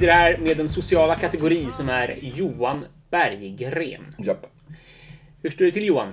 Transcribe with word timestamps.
sitter 0.00 0.12
här 0.12 0.36
med 0.36 0.56
den 0.56 0.68
sociala 0.68 1.14
kategori 1.14 1.66
som 1.70 1.88
är 1.88 2.18
Johan 2.22 2.84
Berggren. 3.10 4.14
Japp. 4.18 4.46
Hur 5.42 5.50
står 5.50 5.64
det 5.64 5.70
till 5.70 5.86
Johan? 5.86 6.12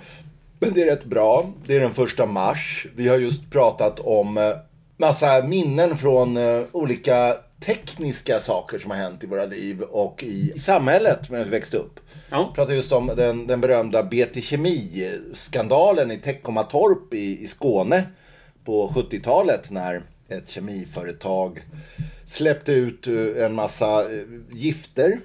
Men 0.59 0.73
det 0.73 0.81
är 0.81 0.85
rätt 0.85 1.05
bra. 1.05 1.53
Det 1.65 1.75
är 1.75 1.79
den 1.79 1.93
första 1.93 2.25
mars. 2.25 2.87
Vi 2.95 3.07
har 3.07 3.17
just 3.17 3.51
pratat 3.51 3.99
om 3.99 4.37
eh, 4.37 4.53
massa 4.97 5.43
minnen 5.47 5.97
från 5.97 6.37
eh, 6.37 6.63
olika 6.71 7.37
tekniska 7.65 8.39
saker 8.39 8.79
som 8.79 8.91
har 8.91 8.97
hänt 8.97 9.23
i 9.23 9.27
våra 9.27 9.45
liv 9.45 9.81
och 9.81 10.23
i, 10.23 10.59
samhället 10.59 11.29
när 11.29 11.43
vi 11.43 11.49
växte 11.49 11.77
upp. 11.77 11.99
Ja. 12.29 12.51
Pratade 12.55 12.75
just 12.75 12.91
om 12.91 13.11
den, 13.15 13.47
den 13.47 13.61
berömda 13.61 14.03
BT 14.03 14.41
Kemi-skandalen 14.41 16.11
i 16.11 16.17
Teckomatorp 16.17 17.13
i, 17.13 17.43
i 17.43 17.47
Skåne 17.47 18.03
på 18.65 18.89
70-talet 18.89 19.71
när 19.71 20.03
ett 20.29 20.49
kemiföretag 20.49 21.63
släppte 22.25 22.71
ut 22.71 23.07
eh, 23.07 23.45
en 23.45 23.53
massa 23.55 24.01
eh, 24.01 24.23
gifter 24.51 25.19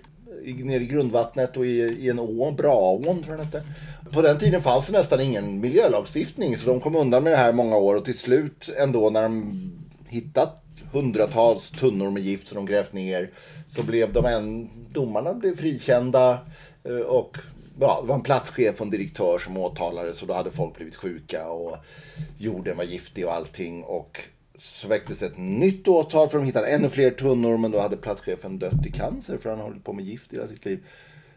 ner 0.44 0.80
i 0.80 0.86
grundvattnet 0.86 1.56
och 1.56 1.66
i, 1.66 1.80
i 1.80 2.08
en 2.08 2.18
å, 2.18 2.50
Braån 2.50 3.22
tror 3.22 3.36
jag 3.36 3.38
den 3.38 3.46
hette. 3.46 3.62
På 4.12 4.22
den 4.22 4.38
tiden 4.38 4.60
fanns 4.60 4.86
det 4.86 4.92
nästan 4.92 5.20
ingen 5.20 5.60
miljölagstiftning 5.60 6.56
så 6.56 6.66
de 6.66 6.80
kom 6.80 6.96
undan 6.96 7.24
med 7.24 7.32
det 7.32 7.36
här 7.36 7.52
många 7.52 7.76
år 7.76 7.96
och 7.96 8.04
till 8.04 8.18
slut 8.18 8.70
ändå 8.78 9.10
när 9.10 9.22
de 9.22 9.52
hittat 10.08 10.58
hundratals 10.92 11.70
tunnor 11.70 12.10
med 12.10 12.22
gift 12.22 12.48
som 12.48 12.56
de 12.56 12.66
grävt 12.72 12.92
ner 12.92 13.30
så 13.66 13.82
blev 13.82 14.12
de 14.12 14.24
en, 14.24 14.70
domarna 14.92 15.34
blev 15.34 15.56
frikända 15.56 16.38
eh, 16.84 16.96
och 16.96 17.38
ja, 17.80 17.98
det 18.02 18.08
var 18.08 18.14
en 18.14 18.22
platschef 18.22 18.80
och 18.80 18.86
en 18.86 18.90
direktör 18.90 19.38
som 19.38 19.56
åtalades 19.56 20.22
och 20.22 20.28
då 20.28 20.34
hade 20.34 20.50
folk 20.50 20.76
blivit 20.76 20.96
sjuka 20.96 21.48
och 21.48 21.76
jorden 22.38 22.76
var 22.76 22.84
giftig 22.84 23.26
och 23.26 23.34
allting 23.34 23.82
och 23.82 24.20
så 24.58 24.88
väcktes 24.88 25.22
ett 25.22 25.38
nytt 25.38 25.88
åtal 25.88 26.28
för 26.28 26.38
de 26.38 26.44
hittade 26.44 26.66
ännu 26.66 26.88
fler 26.88 27.10
tunnor 27.10 27.58
men 27.58 27.70
då 27.70 27.80
hade 27.80 27.96
platschefen 27.96 28.58
dött 28.58 28.86
i 28.86 28.92
cancer 28.92 29.38
för 29.38 29.50
han 29.50 29.58
har 29.58 29.66
hållit 29.66 29.84
på 29.84 29.92
med 29.92 30.04
gift 30.04 30.32
i 30.32 30.36
hela 30.36 30.48
sitt 30.48 30.64
liv. 30.64 30.80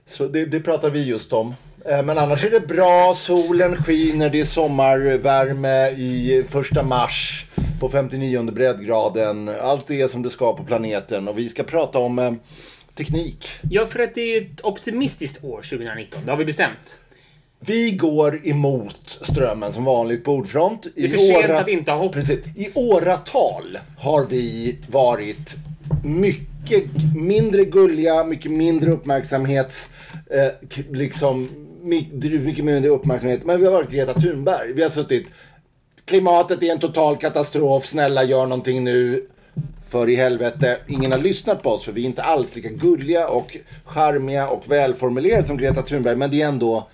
Så 0.06 0.28
det, 0.28 0.46
det 0.46 0.60
pratar 0.60 0.90
vi 0.90 1.04
just 1.04 1.34
om. 1.34 1.54
Eh, 1.86 2.04
men 2.04 2.18
annars 2.18 2.46
är 2.46 2.52
det 2.52 2.68
bra, 2.68 3.14
solen 3.16 3.76
skiner, 3.76 4.30
det 4.30 4.40
är 4.40 4.46
sommarvärme 4.46 5.90
i 5.90 6.46
första 6.50 6.84
mars 6.84 7.46
på 7.80 7.90
59 7.90 8.52
breddgraden. 8.52 9.50
Allt 9.62 9.92
är 9.92 10.08
som 10.08 10.22
det 10.22 10.30
ska 10.30 10.54
på 10.54 10.64
planeten 10.64 11.28
och 11.28 11.38
vi 11.38 11.50
ska 11.50 11.64
prata 11.64 12.00
om 12.00 12.20
eh, 12.20 12.34
teknik. 12.94 13.50
Ja, 13.70 13.88
för 13.88 14.00
att 14.00 14.16
det 14.16 14.22
är 14.22 14.42
ett 14.42 14.66
optimistiskt 14.66 15.44
år 15.44 15.62
2019. 15.62 16.22
Det 16.26 16.32
har 16.32 16.38
vi 16.38 16.46
bestämt. 16.46 17.00
Vi 17.68 17.92
går 17.92 18.48
emot 18.48 19.20
strömmen 19.22 19.74
som 19.74 19.84
vanligt 19.84 20.24
på 20.24 20.32
ordfront. 20.32 20.88
Det 20.96 21.04
är 21.06 21.10
för 21.10 21.18
sent 21.18 21.50
att 21.52 21.70
inte 21.70 21.92
ha 21.92 22.00
hopp. 22.00 22.14
Precis. 22.14 22.40
I 22.56 22.70
åratal 22.74 23.78
har 23.98 24.26
vi 24.26 24.78
varit 24.92 25.56
mycket 26.04 26.84
mindre 27.16 27.66
gulliga, 27.66 28.24
mycket 28.24 28.52
mindre 28.52 28.92
uppmärksamhets... 28.92 29.90
Eh, 30.30 30.70
liksom, 30.92 31.50
my- 31.82 32.40
mycket 32.40 32.66
mindre 32.66 32.90
uppmärksamhet. 32.90 33.46
Men 33.46 33.60
vi 33.60 33.66
har 33.66 33.72
varit 33.72 33.92
Greta 33.92 34.14
Thunberg. 34.14 34.74
Vi 34.74 34.84
har 34.84 34.90
suttit... 34.90 35.28
Klimatet 36.06 36.64
är 36.64 36.72
en 36.72 36.80
total 36.80 37.18
katastrof, 37.18 37.86
snälla 37.86 38.24
gör 38.24 38.46
någonting 38.46 38.84
nu. 38.84 39.28
För 39.88 40.10
i 40.10 40.16
helvete, 40.16 40.78
ingen 40.88 41.12
har 41.12 41.20
lyssnat 41.20 41.64
på 41.64 41.70
oss 41.70 41.84
för 41.84 41.92
vi 41.92 42.02
är 42.02 42.06
inte 42.06 42.24
alls 42.24 42.56
lika 42.56 42.70
gulliga 42.70 43.28
och 43.28 43.58
charmiga 43.86 44.48
och 44.48 44.72
välformulerade 44.72 45.48
som 45.48 45.58
Greta 45.58 45.82
Thunberg. 45.82 46.16
Men 46.16 46.32
det 46.32 46.42
är 46.42 46.48
ändå 46.48 46.88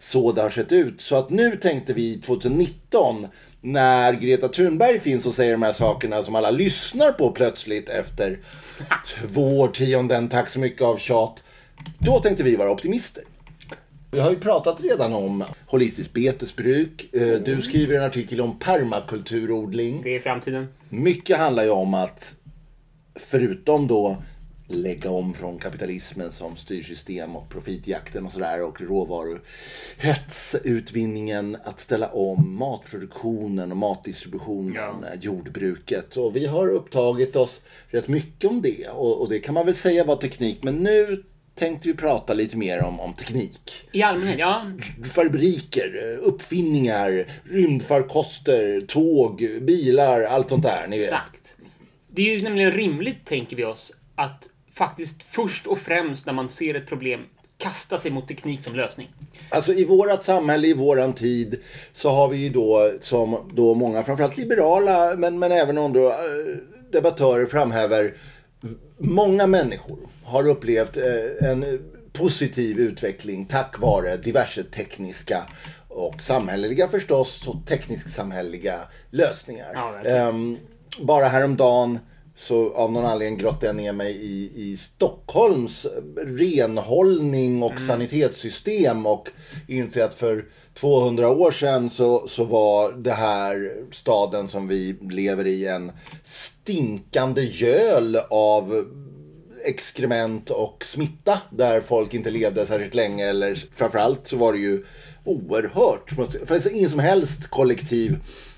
så 0.00 0.32
det 0.32 0.42
har 0.42 0.50
sett 0.50 0.72
ut. 0.72 1.00
Så 1.00 1.16
att 1.16 1.30
nu 1.30 1.56
tänkte 1.56 1.92
vi 1.92 2.20
2019 2.20 3.26
när 3.60 4.12
Greta 4.12 4.48
Thunberg 4.48 4.98
finns 4.98 5.26
och 5.26 5.34
säger 5.34 5.52
de 5.52 5.62
här 5.62 5.72
sakerna 5.72 6.22
som 6.22 6.34
alla 6.34 6.50
lyssnar 6.50 7.12
på 7.12 7.30
plötsligt 7.30 7.88
efter 7.88 8.38
två 9.28 9.60
årtionden, 9.60 10.28
tack 10.28 10.48
så 10.48 10.60
mycket 10.60 10.82
av 10.82 10.96
tjat. 10.96 11.42
Då 11.98 12.20
tänkte 12.20 12.42
vi 12.42 12.56
vara 12.56 12.70
optimister. 12.70 13.22
Vi 14.12 14.20
har 14.20 14.30
ju 14.30 14.36
pratat 14.36 14.80
redan 14.80 15.12
om 15.12 15.44
holistiskt 15.66 16.12
betesbruk. 16.12 17.14
Eh, 17.14 17.38
Du 17.40 17.62
skriver 17.62 17.96
en 17.96 18.02
artikel 18.04 18.40
om 18.40 18.58
permakulturodling. 18.58 20.00
Det 20.04 20.16
är 20.16 20.20
framtiden. 20.20 20.68
Mycket 20.88 21.38
handlar 21.38 21.62
ju 21.62 21.70
om 21.70 21.94
att 21.94 22.34
förutom 23.20 23.86
då 23.86 24.22
lägga 24.70 25.10
om 25.10 25.34
från 25.34 25.58
kapitalismen 25.58 26.32
som 26.32 26.56
styrsystem 26.56 27.36
och 27.36 27.48
profitjakten 27.50 28.26
och 28.26 28.32
sådär 28.32 28.64
och 28.64 28.80
råvaruhets, 28.80 30.56
utvinningen, 30.64 31.56
att 31.64 31.80
ställa 31.80 32.08
om 32.08 32.56
matproduktionen 32.56 33.70
och 33.70 33.76
matdistributionen, 33.76 34.74
Ja. 34.74 35.08
eh, 35.12 35.20
jordbruket. 35.20 36.16
Och 36.16 36.36
vi 36.36 36.46
har 36.46 36.68
upptagit 36.68 37.36
oss 37.36 37.60
rätt 37.88 38.08
mycket 38.08 38.50
om 38.50 38.62
det 38.62 38.88
och, 38.88 39.20
och 39.20 39.28
det 39.28 39.38
kan 39.40 39.54
man 39.54 39.66
väl 39.66 39.74
säga 39.74 40.04
var 40.04 40.16
teknik. 40.16 40.62
Men 40.62 40.76
nu 40.76 41.24
tänkte 41.54 41.88
vi 41.88 41.94
prata 41.94 42.34
lite 42.34 42.56
mer 42.56 42.84
om, 42.84 43.00
om 43.00 43.14
teknik 43.14 43.88
I 43.92 44.02
allmänhet, 44.02 44.38
ja. 44.38 44.62
fabriker, 45.14 46.18
uppfinningar, 46.22 47.24
rymdfarkoster, 47.44 48.80
tåg, 48.80 49.48
bilar, 49.62 50.22
allt 50.22 50.48
sånt 50.48 50.62
där. 50.62 50.86
Ni 50.88 50.98
vet. 50.98 51.06
Exakt. 51.06 51.56
Det 52.12 52.22
är 52.30 52.36
ju 52.36 52.42
nämligen 52.42 52.72
rimligt, 52.72 53.24
tänker 53.26 53.56
vi 53.56 53.64
oss, 53.64 53.96
att 54.14 54.48
faktiskt 54.80 55.22
först 55.22 55.66
och 55.66 55.78
främst 55.78 56.26
när 56.26 56.32
man 56.32 56.48
ser 56.48 56.74
ett 56.74 56.86
problem 56.86 57.20
kasta 57.58 57.98
sig 57.98 58.10
mot 58.10 58.28
teknik 58.28 58.62
som 58.62 58.74
lösning. 58.74 59.08
Alltså 59.48 59.72
i 59.72 59.84
vårat 59.84 60.22
samhälle, 60.22 60.66
i 60.66 60.72
våran 60.72 61.12
tid, 61.12 61.60
så 61.92 62.08
har 62.10 62.28
vi 62.28 62.36
ju 62.36 62.48
då, 62.48 62.92
som 63.00 63.50
då 63.54 63.74
många, 63.74 64.02
framförallt 64.02 64.36
liberala, 64.36 65.16
men, 65.16 65.38
men 65.38 65.52
även 65.52 65.78
andra 65.78 66.00
eh, 66.00 66.56
debattörer 66.92 67.46
framhäver, 67.46 68.14
många 68.98 69.46
människor 69.46 69.98
har 70.24 70.48
upplevt 70.48 70.96
eh, 70.96 71.50
en 71.50 71.64
positiv 72.12 72.78
utveckling 72.78 73.44
tack 73.44 73.78
vare 73.78 74.16
diverse 74.16 74.62
tekniska 74.62 75.46
och 75.88 76.22
samhälleliga 76.22 76.88
förstås, 76.88 77.48
och 77.48 77.66
teknisk-samhälleliga 77.66 78.80
lösningar. 79.10 79.70
Ja. 79.74 80.00
Ehm, 80.04 80.58
bara 81.00 81.24
häromdagen 81.24 81.98
så 82.40 82.74
av 82.74 82.92
någon 82.92 83.04
anledning 83.04 83.38
grottade 83.38 83.66
jag 83.66 83.76
ner 83.76 83.92
mig 83.92 84.16
i, 84.16 84.50
i 84.54 84.76
Stockholms 84.76 85.86
renhållning 86.16 87.62
och 87.62 87.80
sanitetssystem 87.80 89.06
och 89.06 89.28
inser 89.68 90.04
att 90.04 90.14
för 90.14 90.44
200 90.74 91.30
år 91.30 91.50
sedan 91.50 91.90
så, 91.90 92.28
så 92.28 92.44
var 92.44 92.92
det 92.92 93.12
här 93.12 93.72
staden 93.92 94.48
som 94.48 94.68
vi 94.68 94.96
lever 95.10 95.46
i 95.46 95.66
en 95.66 95.92
stinkande 96.24 97.42
göl 97.42 98.16
av 98.30 98.84
exkrement 99.64 100.50
och 100.50 100.84
smitta 100.84 101.40
där 101.50 101.80
folk 101.80 102.14
inte 102.14 102.30
levde 102.30 102.66
särskilt 102.66 102.94
länge 102.94 103.26
eller 103.26 103.54
framförallt 103.74 104.26
så 104.26 104.36
var 104.36 104.52
det 104.52 104.58
ju 104.58 104.84
oerhört. 105.24 106.32
Det 106.32 106.46
fanns 106.46 106.66
ingen 106.66 106.90
som 106.90 106.98
helst 106.98 107.46
kollektiv 107.46 108.16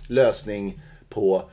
lösning 0.08 0.82
på 1.08 1.50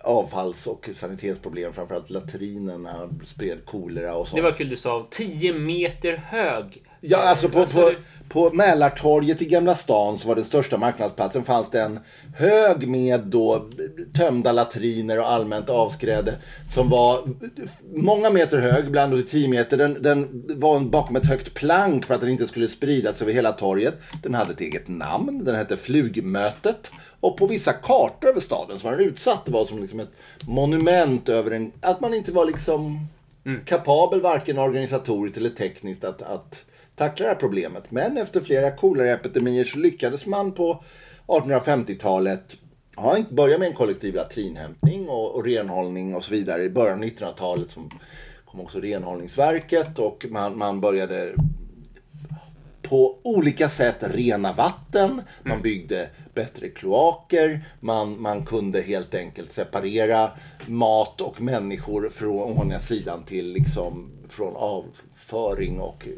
avfalls 0.00 0.66
och 0.66 0.88
sanitetsproblem. 0.94 1.72
Framförallt 1.72 2.10
latrinerna 2.10 3.10
spred 3.24 3.64
kolera 3.64 4.14
och 4.14 4.28
sånt. 4.28 4.36
Det 4.36 4.42
var 4.42 4.52
kul 4.52 4.68
du 4.68 4.76
sa. 4.76 5.06
10 5.10 5.52
meter 5.52 6.16
hög. 6.16 6.82
Ja, 7.00 7.18
alltså 7.18 7.48
på, 7.48 7.60
Alltså, 7.60 7.80
på, 7.80 7.92
på 8.28 8.56
Mälartorget 8.56 9.42
i 9.42 9.44
Gamla 9.44 9.74
stan 9.74 10.18
så 10.18 10.28
var 10.28 10.34
den 10.34 10.44
största 10.44 10.76
marknadsplatsen 10.76 11.44
fanns 11.44 11.70
det 11.70 11.80
en 11.80 12.00
hög 12.36 12.88
med 12.88 13.20
då 13.20 13.68
tömda 14.14 14.52
latriner 14.52 15.18
och 15.18 15.30
allmänt 15.30 15.68
avskräde 15.68 16.34
som 16.74 16.90
var 16.90 17.20
många 17.94 18.30
meter 18.30 18.58
hög, 18.58 18.86
ibland 18.86 19.14
upp 19.14 19.20
till 19.20 19.40
10 19.40 19.48
meter. 19.48 19.76
Den, 19.76 20.02
den 20.02 20.44
var 20.60 20.80
bakom 20.80 21.16
ett 21.16 21.26
högt 21.26 21.54
plank 21.54 22.04
för 22.04 22.14
att 22.14 22.20
den 22.20 22.30
inte 22.30 22.48
skulle 22.48 22.68
spridas 22.68 23.22
över 23.22 23.32
hela 23.32 23.52
torget. 23.52 23.94
Den 24.22 24.34
hade 24.34 24.52
ett 24.52 24.60
eget 24.60 24.88
namn, 24.88 25.44
den 25.44 25.54
hette 25.54 25.76
Flugmötet. 25.76 26.90
Och 27.20 27.36
på 27.36 27.46
vissa 27.46 27.72
kartor 27.72 28.28
över 28.28 28.40
staden 28.40 28.78
så 28.78 28.88
var 28.88 28.96
den 28.96 29.06
utsatt. 29.06 29.44
Det 29.44 29.52
var 29.52 29.64
som 29.64 29.78
liksom 29.78 30.00
ett 30.00 30.12
monument 30.46 31.28
över 31.28 31.50
en, 31.50 31.72
att 31.80 32.00
man 32.00 32.14
inte 32.14 32.32
var 32.32 32.46
liksom 32.46 33.08
kapabel 33.64 34.20
varken 34.20 34.58
organisatoriskt 34.58 35.38
eller 35.38 35.50
tekniskt 35.50 36.04
att, 36.04 36.22
att 36.22 36.64
tackla 36.98 37.26
det 37.26 37.32
här 37.32 37.40
problemet. 37.40 37.90
Men 37.90 38.16
efter 38.16 38.40
flera 38.40 38.70
koleraepidemier 38.70 39.64
så 39.64 39.78
lyckades 39.78 40.26
man 40.26 40.52
på 40.52 40.84
1850-talet 41.26 42.56
ha 42.96 43.16
en, 43.16 43.26
börja 43.30 43.58
med 43.58 43.68
en 43.68 43.74
kollektiv 43.74 44.14
latrinhämtning 44.14 45.08
och, 45.08 45.34
och 45.34 45.44
renhållning 45.44 46.14
och 46.14 46.24
så 46.24 46.30
vidare. 46.30 46.62
I 46.62 46.70
början 46.70 46.98
av 46.98 47.04
1900-talet 47.04 47.70
så 47.70 47.90
kom 48.44 48.60
också 48.60 48.80
renhållningsverket 48.80 49.98
och 49.98 50.26
man, 50.30 50.58
man 50.58 50.80
började 50.80 51.34
på 52.82 53.18
olika 53.22 53.68
sätt 53.68 53.96
rena 54.00 54.52
vatten. 54.52 55.22
Man 55.42 55.62
byggde 55.62 56.08
bättre 56.34 56.68
kloaker. 56.68 57.64
Man, 57.80 58.22
man 58.22 58.44
kunde 58.44 58.80
helt 58.80 59.14
enkelt 59.14 59.52
separera 59.52 60.30
mat 60.66 61.20
och 61.20 61.40
människor 61.40 62.10
från 62.10 62.66
ena 62.66 62.78
sidan 62.78 63.24
till 63.24 63.52
liksom 63.52 64.10
från 64.28 64.56
avföring 64.56 65.80
och 65.80 66.08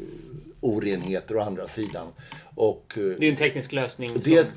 orenheter 0.61 1.37
å 1.37 1.41
andra 1.41 1.67
sidan. 1.67 2.07
Och 2.55 2.93
eh, 2.97 3.03
Det 3.19 3.25
är 3.25 3.29
en 3.29 3.35
teknisk 3.35 3.71
lösning. 3.71 4.09
det 4.23 4.37
är 4.37 4.43
som- 4.43 4.51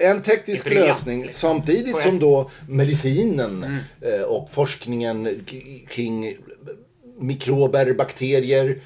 en 0.00 0.22
teknisk 0.22 0.70
lösning 0.70 1.22
liksom. 1.22 1.48
samtidigt 1.50 1.98
som 1.98 2.18
då 2.18 2.50
medicinen 2.68 3.78
eh, 4.00 4.20
och 4.22 4.50
forskningen 4.50 5.44
kring 5.90 6.36
mikrober, 7.20 7.92
bakterier, 7.94 8.82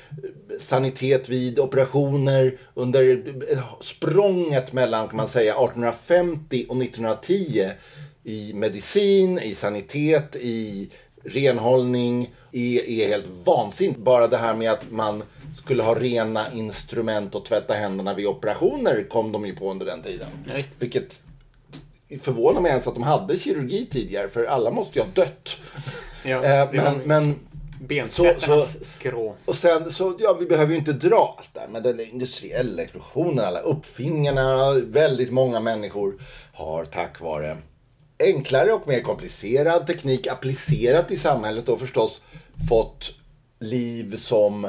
sanitet 0.61 1.29
vid 1.29 1.59
operationer 1.59 2.59
under 2.75 3.23
språnget 3.81 4.73
mellan 4.73 5.09
kan 5.09 5.17
man 5.17 5.29
säga 5.29 5.53
1850 5.55 6.67
och 6.69 6.77
1910 6.83 7.71
i 8.25 8.53
medicin, 8.55 9.39
i 9.39 9.55
sanitet, 9.55 10.37
i 10.37 10.91
renhållning 11.25 12.35
är, 12.53 12.89
är 12.89 13.09
helt 13.09 13.27
vansinnigt. 13.45 14.01
Bara 14.01 14.29
det 14.29 14.37
här 14.37 14.55
med 14.55 14.71
att 14.73 14.91
man 14.91 15.23
skulle 15.55 15.83
ha 15.83 15.95
rena 15.95 16.53
instrument 16.53 17.35
och 17.35 17.45
tvätta 17.45 17.75
händerna 17.75 18.15
vid 18.15 18.27
operationer 18.27 19.05
kom 19.09 19.33
de 19.33 19.47
ju 19.47 19.57
på 19.57 19.71
under 19.71 19.87
den 19.87 20.03
tiden. 20.03 20.29
Ja. 20.47 20.63
Vilket 20.79 21.21
förvånar 22.21 22.61
mig 22.61 22.71
ens 22.71 22.87
att 22.87 22.95
de 22.95 23.03
hade 23.03 23.39
kirurgi 23.39 23.87
tidigare, 23.87 24.29
för 24.29 24.45
alla 24.45 24.71
måste 24.71 24.99
ju 24.99 25.05
ha 25.05 25.11
dött. 25.15 25.57
Ja, 26.25 26.45
Eh, 26.45 26.69
men, 26.73 26.99
men 26.99 27.35
bentvättarnas 27.81 28.73
så- 28.79 28.85
skrå. 28.85 29.35
och 29.45 29.55
sen 29.55 29.93
så, 29.93 30.17
ja, 30.21 30.37
vi 30.41 30.47
behöver 30.47 30.73
ju 30.73 30.79
inte 30.79 30.93
dra 30.93 31.37
allt 31.39 31.55
där, 31.55 31.67
men 31.71 31.83
den 31.83 32.01
industriella 32.01 32.83
explosionen, 32.83 33.45
alla 33.45 33.61
uppfinningarna, 33.61 34.73
väldigt 34.87 35.31
många 35.31 35.61
människor 35.61 36.15
har 36.53 36.85
tack 36.85 37.21
vare 37.21 37.57
enklare 38.19 38.73
och 38.73 38.89
mer 38.89 39.01
komplicerad 39.01 39.87
teknik 39.87 40.27
applicerat 40.27 41.11
i 41.11 41.17
samhället 41.17 41.69
och 41.69 41.81
förstås 41.81 42.21
fått 42.69 43.15
liv 43.61 44.17
som 44.17 44.69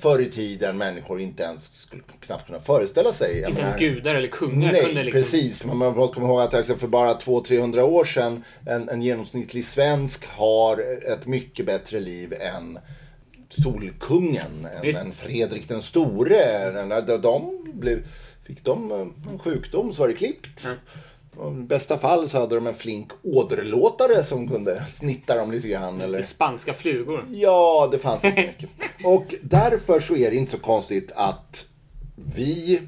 förr 0.00 0.20
i 0.20 0.30
tiden 0.30 0.78
människor 0.78 1.20
inte 1.20 1.42
ens 1.42 1.74
skulle 1.74 2.02
knappt 2.20 2.46
kunna 2.46 2.60
föreställa 2.60 3.12
sig. 3.12 3.44
Inte 3.48 3.60
ens 3.60 3.78
gudar 3.78 4.14
eller 4.14 4.28
kungar 4.28 4.72
Nej, 4.72 4.84
kunde 4.84 5.02
liksom... 5.02 5.22
precis. 5.22 5.64
Man 5.64 5.76
måste 5.76 6.14
komma 6.14 6.26
ihåg 6.26 6.40
att 6.40 6.54
alltså 6.54 6.76
för 6.76 6.86
bara 6.86 7.14
200-300 7.14 7.80
år 7.80 8.04
sedan 8.04 8.44
en, 8.66 8.88
en 8.88 9.02
genomsnittlig 9.02 9.64
svensk 9.64 10.26
har 10.26 10.80
ett 11.12 11.26
mycket 11.26 11.66
bättre 11.66 12.00
liv 12.00 12.34
än 12.40 12.78
Solkungen, 13.48 14.68
Visst. 14.82 15.00
än 15.00 15.12
Fredrik 15.12 15.68
den 15.68 15.82
store. 15.82 16.36
När 16.84 17.02
de, 17.02 17.16
de 17.16 17.66
blev, 17.74 18.06
fick 18.46 18.64
de 18.64 18.92
en 19.32 19.38
sjukdom 19.38 19.92
så 19.92 20.02
var 20.02 20.08
det 20.08 20.14
klippt. 20.14 20.66
Och 20.66 20.70
I 21.36 21.62
bästa 21.62 21.98
fall 21.98 22.28
så 22.28 22.40
hade 22.40 22.54
de 22.54 22.66
en 22.66 22.74
flink 22.74 23.12
åderlåtare 23.22 24.24
som 24.24 24.48
kunde 24.48 24.86
snitta 24.86 25.36
dem 25.36 25.52
lite 25.52 25.68
grann. 25.68 26.00
Eller... 26.00 26.22
Spanska 26.22 26.74
flugor. 26.74 27.24
Ja, 27.32 27.88
det 27.92 27.98
fanns 27.98 28.24
inte 28.24 28.42
mycket. 28.42 28.70
Och 29.04 29.34
därför 29.42 30.00
så 30.00 30.16
är 30.16 30.30
det 30.30 30.36
inte 30.36 30.52
så 30.52 30.58
konstigt 30.58 31.12
att 31.14 31.66
vi 32.34 32.82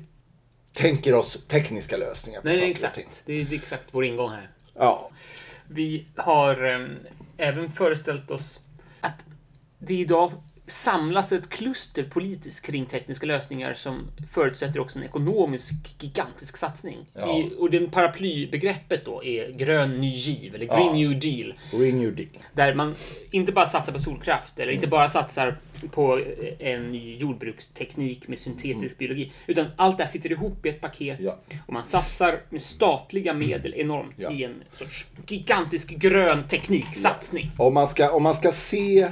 tänker 0.72 1.14
oss 1.14 1.38
tekniska 1.48 1.96
lösningar 1.96 2.40
på 2.40 2.46
Nej, 2.48 2.56
saker 2.56 2.66
och 2.66 2.70
exakt. 2.70 2.94
ting. 2.94 3.06
Det 3.26 3.40
är 3.40 3.54
exakt 3.54 3.84
vår 3.90 4.04
ingång 4.04 4.30
här. 4.30 4.48
Ja, 4.74 5.10
Vi 5.68 6.06
har 6.16 6.64
eh, 6.74 6.86
även 7.36 7.70
föreställt 7.70 8.30
oss 8.30 8.60
att 9.00 9.26
det 9.78 9.94
idag 9.94 10.32
samlas 10.66 11.32
ett 11.32 11.48
kluster 11.48 12.02
politiskt 12.04 12.66
kring 12.66 12.84
tekniska 12.86 13.26
lösningar 13.26 13.74
som 13.74 14.06
förutsätter 14.32 14.80
också 14.80 14.98
en 14.98 15.04
ekonomisk 15.04 15.72
gigantisk 16.00 16.56
satsning. 16.56 16.96
Ja. 17.14 17.38
I, 17.38 17.52
och 17.58 17.70
den 17.70 17.90
paraplybegreppet 17.90 19.04
då 19.04 19.24
är 19.24 19.50
grön 19.50 20.00
ny 20.00 20.14
giv, 20.16 20.54
eller 20.54 20.66
green 20.66 20.86
Ja. 20.86 20.92
new 20.92 21.20
deal. 21.20 21.54
Green 21.70 21.98
New 21.98 22.14
Deal. 22.16 22.28
Där 22.52 22.74
man 22.74 22.94
inte 23.30 23.52
bara 23.52 23.66
satsar 23.66 23.92
på 23.92 23.98
solkraft 24.00 24.52
eller 24.58 24.64
Mm. 24.72 24.74
inte 24.74 24.88
bara 24.88 25.08
satsar 25.08 25.58
på 25.90 26.20
en 26.58 26.94
jordbruksteknik 27.18 28.28
med 28.28 28.38
syntetisk 28.38 28.98
biologi. 28.98 29.32
Utan 29.46 29.66
allt 29.76 29.96
det 29.96 30.02
här 30.02 30.10
sitter 30.10 30.32
ihop 30.32 30.66
i 30.66 30.68
ett 30.68 30.80
paket 30.80 31.18
Mm. 31.18 31.32
Ja. 31.48 31.56
och 31.66 31.72
man 31.72 31.84
satsar 31.86 32.40
med 32.50 32.62
statliga 32.62 33.34
medel 33.34 33.74
enormt 33.74 34.20
i 34.32 34.44
en 34.44 34.62
sorts 34.78 35.04
gigantisk 35.26 35.88
grön 35.88 36.48
tekniksatsning. 36.48 37.50
Om 37.58 37.74
man 37.74 37.88
ska, 37.88 38.10
om 38.10 38.22
man 38.22 38.34
ska 38.34 38.52
se 38.52 39.08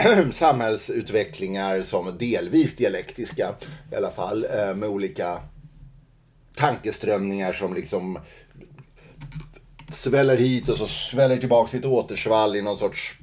samhällsutvecklingar 0.32 1.82
som 1.82 2.18
delvis 2.18 2.76
dialektiska 2.76 3.54
i 3.92 3.94
alla 3.94 4.10
fall 4.10 4.44
eh, 4.44 4.74
med 4.74 4.88
olika 4.88 5.40
tankeströmningar 6.56 7.52
som 7.52 7.74
liksom 7.74 8.18
sväller 9.92 10.36
hit 10.36 10.68
och 10.68 10.78
så 10.78 10.86
sväller 10.86 11.36
tillbaka 11.36 11.70
sitt 11.70 11.84
återsvall 11.84 12.56
i 12.56 12.62
någon 12.62 12.78
sorts 12.78 13.14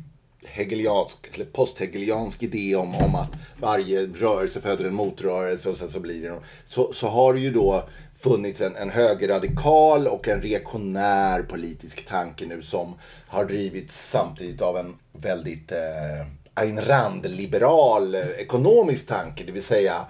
hegeliansk, 0.44 1.18
eller 1.34 1.46
posthegeliansk 1.46 2.44
idé 2.44 2.76
om, 2.76 2.96
om 2.96 3.16
att 3.16 3.32
varje 3.62 4.08
rörelse 4.08 4.62
föder 4.62 4.86
en 4.86 4.94
motrörelse 4.94 5.70
och 5.70 5.78
sen 5.78 5.90
så 5.90 6.00
blir 6.00 6.22
det 6.22 6.30
någon, 6.30 6.44
så, 6.66 6.94
så 6.94 7.08
har 7.08 7.34
det 7.34 7.40
ju 7.40 7.52
då 7.52 7.84
funnits 8.20 8.62
en, 8.62 8.76
en 8.76 8.90
högerradikal 8.90 10.08
och 10.08 10.28
en 10.28 10.42
reaktionär 10.42 11.42
politisk 11.42 12.06
tanke 12.06 12.46
nu 12.46 12.62
som 12.62 12.96
har 13.28 13.46
drivits 13.46 14.10
samtidigt 14.10 14.62
av 14.62 14.78
en 14.78 14.96
väldigt 15.12 15.72
eh, 15.72 16.28
Ayn 16.58 16.82
Rand-liberal 16.82 18.16
eh, 18.16 18.22
ekonomisk 18.22 19.08
tanke, 19.08 19.44
det 19.44 19.52
vill 19.52 19.64
säga 19.64 20.06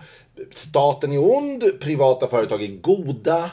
staten 0.51 1.11
är 1.11 1.37
ond, 1.37 1.63
privata 1.79 2.27
företag 2.27 2.63
är 2.63 2.81
goda, 2.81 3.51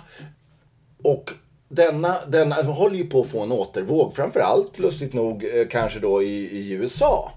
och 1.05 1.31
denna, 1.69 2.19
denna 2.27 2.55
håller 2.55 2.97
ju 2.97 3.07
på 3.07 3.21
att 3.21 3.29
få 3.29 3.41
en 3.41 3.53
återvåg. 3.53 4.17
Framförallt, 4.17 4.79
lustigt 4.79 5.13
nog, 5.13 5.45
eh, 5.45 5.67
kanske 5.71 5.99
då 5.99 6.23
i, 6.23 6.59
i 6.59 6.73
USA. 6.73 7.33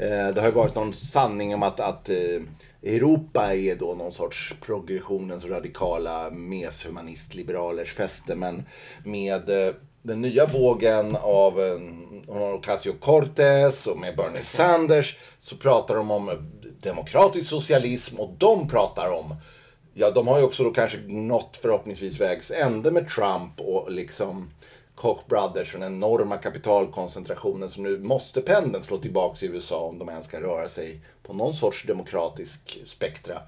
Eh, 0.00 0.34
det 0.34 0.40
har 0.40 0.48
ju 0.48 0.54
varit 0.54 0.74
någon 0.74 0.92
sanning 0.92 1.54
om 1.54 1.62
att, 1.62 1.80
att 1.80 2.08
eh, 2.08 2.42
Europa 2.82 3.54
är 3.54 3.76
då 3.76 3.94
någon 3.94 4.12
sorts 4.12 4.54
progressionens 4.60 5.44
radikala 5.44 6.30
meshumanist-liberalers 6.30 7.92
fäste. 7.92 8.34
Men 8.34 8.62
med 9.04 9.50
eh, 9.50 9.74
den 10.02 10.20
nya 10.20 10.46
vågen 10.46 11.16
av 11.22 11.60
eh, 11.60 11.78
Ocasio-Cortez 12.28 13.88
och 13.88 13.98
med 13.98 14.16
Bernie 14.16 14.42
Sanders 14.42 15.16
så 15.40 15.56
pratar 15.56 15.94
de 15.94 16.10
om 16.10 16.30
demokratisk 16.80 17.48
socialism 17.48 18.20
och 18.20 18.34
de 18.38 18.68
pratar 18.68 19.12
om 19.12 19.34
Ja, 19.94 20.10
de 20.10 20.28
har 20.28 20.38
ju 20.38 20.44
också 20.44 20.64
då 20.64 20.70
kanske 20.70 20.98
nått 21.06 21.58
förhoppningsvis 21.62 22.20
vägs 22.20 22.50
ände 22.50 22.90
med 22.90 23.08
Trump 23.08 23.60
och 23.60 23.92
liksom 23.92 24.50
Koch 24.94 25.26
Brothers 25.28 25.74
och 25.74 25.80
den 25.80 25.94
enorma 25.94 26.36
kapitalkoncentrationen. 26.36 27.68
Så 27.68 27.80
nu 27.80 27.98
måste 27.98 28.40
pendeln 28.40 28.84
slå 28.84 28.98
tillbaka 28.98 29.46
i 29.46 29.48
USA 29.48 29.80
om 29.80 29.98
de 29.98 30.08
ens 30.08 30.26
ska 30.26 30.40
röra 30.40 30.68
sig 30.68 31.00
på 31.22 31.32
någon 31.32 31.54
sorts 31.54 31.86
demokratisk 31.86 32.80
spektra. 32.86 33.38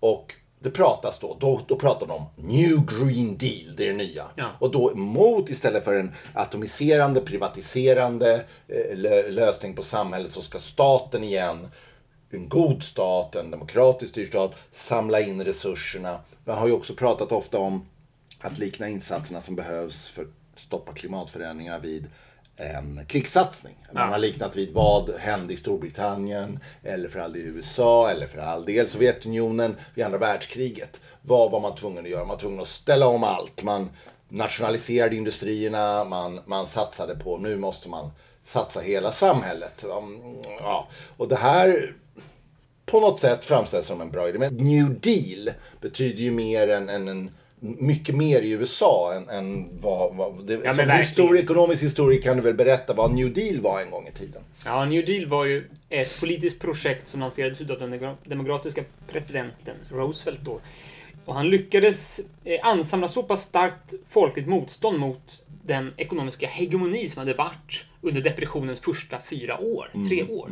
Och 0.00 0.34
det 0.62 0.70
pratas 0.70 1.18
då, 1.18 1.36
då, 1.40 1.60
då 1.68 1.76
pratar 1.76 2.06
de 2.06 2.12
om 2.12 2.24
New 2.36 2.86
Green 2.86 3.36
Deal, 3.36 3.76
det 3.76 3.84
är 3.84 3.86
det 3.86 3.96
nya. 3.96 4.26
Ja. 4.34 4.48
Och 4.58 4.70
då 4.70 4.94
mot 4.94 5.50
istället 5.50 5.84
för 5.84 5.96
en 5.96 6.12
atomiserande, 6.34 7.20
privatiserande 7.20 8.44
eh, 8.68 8.96
lö- 8.96 9.30
lösning 9.30 9.74
på 9.74 9.82
samhället 9.82 10.32
så 10.32 10.42
ska 10.42 10.58
staten 10.58 11.24
igen 11.24 11.68
en 12.30 12.48
god 12.48 12.82
stat, 12.82 13.36
en 13.36 13.50
demokratiskt 13.50 14.12
styrd 14.12 14.28
stat, 14.28 14.54
samla 14.72 15.20
in 15.20 15.44
resurserna. 15.44 16.18
Jag 16.44 16.54
har 16.54 16.66
ju 16.66 16.72
också 16.72 16.94
pratat 16.94 17.32
ofta 17.32 17.58
om 17.58 17.86
att 18.40 18.58
likna 18.58 18.88
insatserna 18.88 19.40
som 19.40 19.56
behövs 19.56 20.08
för 20.08 20.22
att 20.22 20.60
stoppa 20.60 20.92
klimatförändringarna 20.92 21.78
vid 21.78 22.10
en 22.62 23.04
krigssatsning. 23.06 23.76
Man 23.92 24.12
har 24.12 24.18
liknat 24.18 24.56
vid 24.56 24.72
vad 24.72 25.10
hände 25.18 25.54
i 25.54 25.56
Storbritannien, 25.56 26.58
eller 26.82 27.08
för 27.08 27.18
all 27.18 27.32
del 27.32 27.42
i 27.42 27.44
USA, 27.44 28.10
eller 28.10 28.26
för 28.26 28.38
all 28.38 28.64
del 28.64 28.88
Sovjetunionen 28.88 29.76
vid 29.94 30.04
andra 30.04 30.18
världskriget. 30.18 31.00
Vad 31.22 31.50
var 31.50 31.60
man 31.60 31.74
tvungen 31.74 32.04
att 32.04 32.10
göra? 32.10 32.20
Man 32.20 32.28
var 32.28 32.38
tvungen 32.38 32.60
att 32.60 32.68
ställa 32.68 33.06
om 33.06 33.24
allt. 33.24 33.62
Man 33.62 33.90
nationaliserade 34.28 35.16
industrierna, 35.16 36.04
man, 36.04 36.40
man 36.46 36.66
satsade 36.66 37.14
på, 37.16 37.38
nu 37.38 37.56
måste 37.56 37.88
man 37.88 38.10
satsa 38.44 38.80
hela 38.80 39.12
samhället. 39.12 39.84
Um, 39.84 40.36
Ja. 40.60 40.88
Och 41.16 41.28
det 41.28 41.36
här 41.36 41.94
på 42.86 43.00
något 43.00 43.20
sätt 43.20 43.44
framställs 43.44 43.86
som 43.86 44.00
en 44.00 44.10
bra 44.10 44.28
idé. 44.28 44.38
Men 44.38 44.56
New 44.56 45.00
Deal 45.00 45.50
betyder 45.80 46.22
ju 46.22 46.30
mer 46.30 46.68
än, 46.68 46.88
än 46.88 47.08
en 47.08 47.30
mycket 47.62 48.14
mer 48.14 48.42
i 48.42 48.50
USA 48.50 49.14
än, 49.16 49.28
än 49.28 49.68
vad... 49.80 50.16
vad 50.16 50.46
det, 50.46 50.58
men 50.58 50.74
som 50.74 50.90
histori, 50.90 51.38
ekonomisk 51.38 51.82
historia 51.82 52.22
kan 52.22 52.36
du 52.36 52.42
väl 52.42 52.54
berätta 52.54 52.94
vad 52.94 53.14
New 53.14 53.32
Deal 53.32 53.60
var 53.60 53.80
en 53.80 53.90
gång 53.90 54.08
i 54.08 54.18
tiden? 54.18 54.42
Ja, 54.64 54.84
New 54.84 55.06
Deal 55.06 55.26
var 55.26 55.44
ju 55.44 55.68
ett 55.88 56.20
politiskt 56.20 56.60
projekt 56.60 57.08
som 57.08 57.20
lanserades 57.20 57.60
av 57.60 57.90
den 57.90 58.16
demokratiska 58.24 58.84
presidenten 59.08 59.74
Roosevelt 59.90 60.40
då. 60.40 60.60
Och 61.24 61.34
han 61.34 61.48
lyckades 61.50 62.20
eh, 62.44 62.66
ansamla 62.66 63.08
så 63.08 63.22
pass 63.22 63.42
starkt 63.42 63.94
folkligt 64.08 64.48
motstånd 64.48 64.98
mot 64.98 65.44
den 65.62 65.92
ekonomiska 65.96 66.46
hegemoni 66.46 67.08
som 67.08 67.18
hade 67.18 67.34
varit 67.34 67.84
under 68.00 68.20
depressionens 68.20 68.80
första 68.80 69.18
fyra 69.30 69.58
år, 69.60 69.90
tre 70.08 70.22
år. 70.22 70.50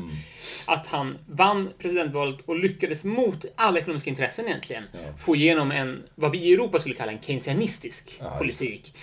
Att 0.67 0.87
han 0.87 1.19
vann 1.27 1.71
presidentvalet 1.79 2.41
och 2.47 2.59
lyckades 2.59 3.05
mot 3.05 3.45
alla 3.55 3.79
ekonomiska 3.79 4.11
intressen 4.11 4.47
egentligen 4.47 4.85
få 5.19 5.37
igenom 5.37 5.71
en, 5.71 6.03
vad 6.15 6.33
vi 6.33 6.39
i 6.39 6.53
Europa 6.53 6.79
skulle 6.79 6.95
kalla 6.95 7.13
en 7.13 7.21
keynesianistisk 7.21 8.21
politik. 8.39 8.95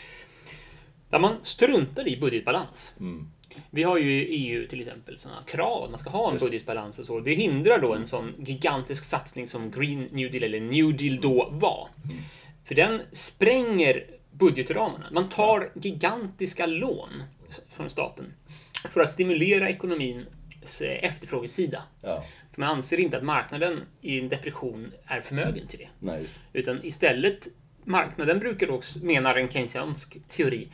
Där 1.10 1.20
man 1.20 1.36
struntar 1.44 2.08
i 2.08 2.18
budgetbalans. 2.18 2.94
Vi 3.70 3.84
har 3.84 3.98
ju 3.98 4.12
i 4.12 4.26
EU 4.26 4.68
till 4.68 4.82
exempel 4.82 5.20
sådana 5.20 5.42
krav 5.42 5.84
att 5.84 5.90
man 5.90 6.00
ska 6.00 6.10
ha 6.10 6.32
en 6.32 6.38
budgetbalans 6.38 7.00
och 7.00 7.06
så. 7.06 7.20
Det 7.20 7.34
hindrar 7.34 7.80
då 7.80 7.94
en 7.94 8.08
sån 8.08 8.34
gigantisk 8.40 9.04
satsning 9.04 9.48
som 9.48 9.72
Green 9.72 10.08
New 10.12 10.32
Deal 10.32 10.44
eller 10.44 10.60
New 10.60 10.98
Deal 10.98 11.20
då 11.22 11.50
var. 11.52 11.88
För 12.66 12.76
den 12.76 13.02
spränger 13.12 14.04
budgetramarna. 14.38 15.06
Man 15.12 15.30
tar 15.30 15.72
gigantiska 15.74 16.66
lån 16.66 17.24
från 17.70 17.90
staten 17.90 18.34
för 18.90 19.02
att 19.02 19.12
stimulera 19.12 19.70
ekonomin 19.70 20.26
marknadens 20.68 20.82
eh, 20.82 21.04
efterfrågesida. 21.04 21.84
Ja. 22.02 22.24
För 22.54 22.62
man 22.62 22.70
anser 22.70 23.00
inte 23.00 23.18
att 23.18 23.24
marknaden 23.24 23.82
i 24.02 24.20
en 24.20 24.30
depression 24.30 24.92
är 25.06 25.22
förmögen 25.22 25.68
till 25.68 25.80
det. 25.80 25.90
Nej. 26.00 26.28
Utan 26.54 26.80
istället, 26.84 27.48
marknaden 27.86 28.40
brukar 28.40 28.68
då, 28.68 28.82
menar 29.02 29.36
en 29.36 29.50
keynesiansk 29.50 30.18
teori, 30.28 30.68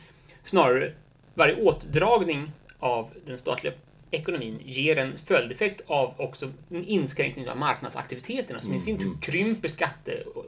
snarare 0.44 0.94
varje 1.34 1.54
åtdragning 1.54 2.52
av 2.78 3.10
den 3.26 3.38
statliga 3.38 3.72
ekonomin 4.14 4.58
ger 4.64 4.98
en 4.98 5.12
följdeffekt 5.26 5.80
av 5.86 6.14
också 6.16 6.50
en 6.70 6.84
inskränkning 6.84 7.48
av 7.48 7.56
marknadsaktiviteterna 7.58 8.60
som 8.60 8.74
i 8.74 8.80
sin 8.80 8.98
tur 8.98 9.12
krymper 9.20 9.70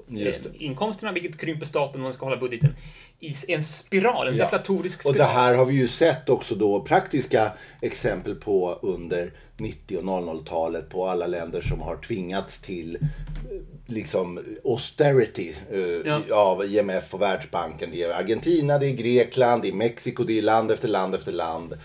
Mm, 0.08 0.22
Just 0.24 0.42
det. 0.42 0.48
skatteinkomsterna, 0.48 1.12
vilket 1.12 1.40
krymper 1.40 1.66
staten 1.66 1.96
om 2.00 2.02
man 2.02 2.12
ska 2.14 2.26
hålla 2.26 2.36
budgeten 2.36 2.74
i 3.20 3.34
en 3.48 3.64
spiral, 3.64 4.28
en 4.28 4.36
Ja. 4.36 4.44
deflatorisk 4.44 4.96
Och 4.98 5.00
spiral. 5.02 5.16
det 5.18 5.24
här 5.24 5.54
har 5.54 5.66
vi 5.66 5.74
ju 5.74 5.88
sett 5.88 6.28
också 6.28 6.54
då 6.54 6.80
praktiska 6.80 7.52
exempel 7.80 8.34
på 8.34 8.78
under 8.82 9.32
90 9.56 9.96
och 9.98 10.04
00-talet 10.04 10.88
på 10.90 11.06
alla 11.06 11.26
länder 11.26 11.60
som 11.60 11.80
har 11.80 11.96
tvingats 11.96 12.60
till 12.60 12.94
eh, 12.96 13.00
liksom 13.86 14.38
austerity 14.64 15.54
eh, 15.70 15.78
Ja. 15.80 16.20
av 16.32 16.64
IMF 16.64 17.14
och 17.14 17.22
Världsbanken. 17.22 17.90
Det 17.92 18.02
är 18.02 18.14
Argentina, 18.14 18.78
det 18.78 18.86
är 18.86 18.92
Grekland, 18.96 19.62
det 19.62 19.68
är 19.68 19.72
Mexiko, 19.72 20.24
det 20.24 20.38
är 20.38 20.42
land 20.42 20.70
efter 20.70 20.88
land 20.88 21.14
efter 21.14 21.32
land. 21.32 21.78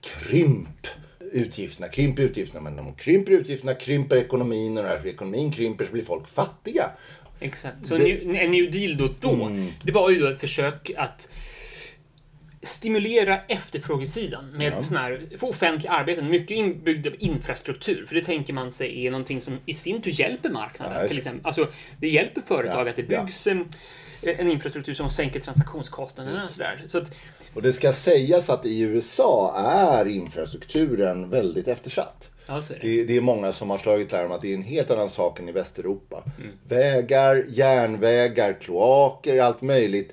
Krymp 0.00 0.86
utgifterna, 1.32 1.88
krymp 1.88 2.18
utgifterna. 2.18 2.60
Men 2.60 2.76
när 2.76 2.82
de 2.82 2.94
krymper 2.94 3.32
utgifterna 3.32 3.74
krymper 3.74 4.16
ekonomin 4.16 4.78
och 4.78 4.84
när 4.84 5.06
ekonomin 5.06 5.52
krymper 5.52 5.84
så 5.86 5.92
blir 5.92 6.04
folk 6.04 6.28
fattiga. 6.28 6.90
Exakt. 7.40 7.86
Så 7.86 7.96
Det- 7.96 8.20
en 8.22 8.50
new- 8.54 8.70
Deal 8.72 8.96
då, 8.96 9.08
då 9.20 9.44
Mm. 9.44 9.72
det 9.84 9.92
var 9.92 10.10
ju 10.10 10.18
då 10.18 10.26
ett 10.26 10.40
försök 10.40 10.90
att 10.96 11.28
stimulera 12.62 13.40
efterfrågesidan 13.48 14.50
med 14.50 14.72
Ja. 14.72 14.82
såna 14.82 15.00
här, 15.00 15.26
offentliga 15.40 15.92
arbeten, 15.92 16.28
mycket 16.30 16.50
inbyggd 16.50 17.06
infrastruktur. 17.18 18.06
För 18.08 18.14
det 18.14 18.24
tänker 18.24 18.52
man 18.52 18.72
sig 18.72 19.06
är 19.06 19.10
någonting 19.10 19.40
som 19.40 19.58
i 19.66 19.74
sin 19.74 20.02
tur 20.02 20.10
hjälper 20.20 20.50
marknaden. 20.50 21.02
Ja, 21.02 21.08
till 21.08 21.18
exempel. 21.18 21.46
Alltså, 21.46 21.68
det 22.00 22.08
hjälper 22.08 22.40
företag 22.40 22.86
Ja, 22.86 22.90
att 22.90 22.96
det 22.96 23.04
ja. 23.10 23.24
byggs 23.24 23.46
en, 23.46 23.64
en 24.32 24.48
infrastruktur 24.48 24.94
som 24.94 25.10
sänker 25.10 25.40
transaktionskostnaderna. 25.40 26.44
Och 26.44 26.50
sådär. 26.50 26.82
Så 26.88 26.98
att, 26.98 27.10
Och 27.54 27.62
det 27.62 27.72
ska 27.72 27.92
sägas 27.92 28.50
att 28.50 28.66
i 28.66 28.80
USA 28.80 29.54
är 29.56 30.06
infrastrukturen 30.08 31.30
väldigt 31.30 31.68
eftersatt. 31.68 32.28
ja, 32.46 32.62
så 32.62 32.72
är 32.72 32.78
det. 32.78 32.86
Det, 32.86 33.04
det 33.04 33.16
är 33.16 33.20
många 33.20 33.52
som 33.52 33.70
har 33.70 33.78
slagit 33.78 34.12
larm 34.12 34.32
att 34.32 34.42
det 34.42 34.50
är 34.50 34.54
en 34.54 34.62
helt 34.62 34.90
annan 34.90 35.10
sak 35.10 35.38
än 35.38 35.48
i 35.48 35.52
Västeuropa. 35.52 36.24
Vägar, 36.68 37.44
järnvägar, 37.48 38.52
kloaker, 38.60 39.42
allt 39.42 39.62
möjligt 39.62 40.12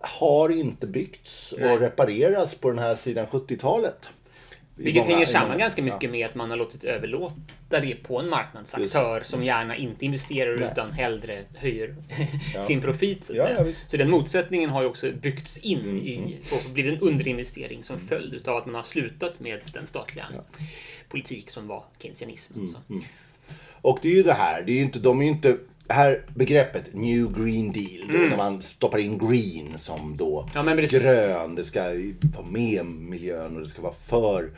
har 0.00 0.48
inte 0.48 0.86
byggts 0.86 1.54
Nej. 1.58 1.72
och 1.72 1.80
repareras 1.80 2.54
på 2.54 2.70
den 2.70 2.78
här 2.78 2.94
sidan 2.94 3.26
70-talet. 3.26 4.08
Vilket 4.76 5.04
hänger 5.06 5.26
samman 5.26 5.58
ganska 5.58 5.82
ja. 5.82 5.94
mycket 5.94 6.10
med 6.10 6.26
att 6.26 6.34
man 6.34 6.50
har 6.50 6.56
låtit 6.56 6.84
överlåta 6.84 7.80
det 7.80 7.94
på 7.94 8.20
en 8.20 8.28
marknadsaktör 8.28 9.22
som 9.24 9.44
gärna 9.44 9.76
inte 9.76 10.04
investerar 10.04 10.58
Nej. 10.58 10.68
utan 10.72 10.92
hellre 10.92 11.44
höjer 11.56 11.96
sin 12.64 12.80
profit. 12.80 13.24
Så, 13.24 13.32
att 13.32 13.36
Ja, 13.36 13.44
säga. 13.44 13.66
ja, 13.66 13.72
så 13.88 13.96
den 13.96 14.10
motsättningen 14.10 14.70
har 14.70 14.82
ju 14.82 14.88
också 14.88 15.10
byggts 15.12 15.58
in 15.58 15.80
Mm, 15.80 15.96
i 15.96 16.38
och 16.52 16.70
blivit 16.72 16.92
en 16.92 17.00
underinvestering 17.00 17.82
som 17.82 18.00
följd 18.00 18.34
utav 18.34 18.56
att 18.56 18.66
man 18.66 18.74
har 18.74 18.82
slutat 18.82 19.40
med 19.40 19.60
den 19.72 19.86
statliga 19.86 20.26
politik 21.08 21.50
som 21.50 21.66
var 21.66 21.84
keynesianismen. 21.98 22.58
Mm, 22.58 22.72
så. 22.72 22.78
Och 23.72 23.98
det 24.02 24.08
är 24.08 24.14
ju 24.14 24.22
det 24.22 24.32
här, 24.32 24.62
det 24.62 24.72
är 24.72 24.82
inte, 24.82 24.98
de 24.98 25.20
är 25.20 25.24
ju 25.24 25.30
inte, 25.30 25.56
här 25.88 26.24
begreppet 26.34 26.94
New 26.94 27.32
Green 27.32 27.72
Deal, 27.72 28.08
då, 28.08 28.18
när 28.18 28.36
man 28.36 28.62
stoppar 28.62 28.98
in 28.98 29.18
green 29.18 29.78
som 29.78 30.16
då 30.16 30.48
Mm. 30.56 30.78
Ja, 30.78 30.98
grön, 30.98 31.54
det 31.54 31.64
ska 31.64 31.82
vara 32.36 32.46
med 32.46 32.86
miljön 32.86 33.56
och 33.56 33.62
det 33.62 33.68
ska 33.68 33.82
vara 33.82 33.94
för 33.94 34.50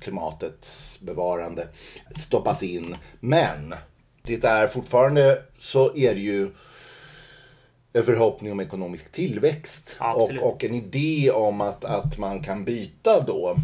klimatets 0.00 0.98
bevarande, 1.00 1.68
stoppas 2.16 2.62
in. 2.62 2.96
Men 3.20 3.74
det 4.22 4.44
är 4.44 4.68
fortfarande 4.68 5.42
så 5.58 5.96
är 5.96 6.14
det 6.14 6.20
ju 6.20 6.50
en 7.92 8.04
förhoppning 8.04 8.52
om 8.52 8.60
ekonomisk 8.60 9.12
tillväxt 9.12 9.96
Ja, 10.00 10.14
och, 10.14 10.22
absolut. 10.22 10.42
och 10.42 10.64
en 10.64 10.74
idé 10.74 11.30
om 11.30 11.60
att, 11.60 11.84
att 11.84 12.18
man 12.18 12.42
kan 12.42 12.64
byta 12.64 13.20
då 13.20 13.56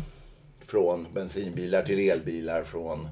från 0.64 1.06
bensinbilar 1.12 1.82
till 1.82 2.10
elbilar, 2.10 2.64
från 2.64 3.08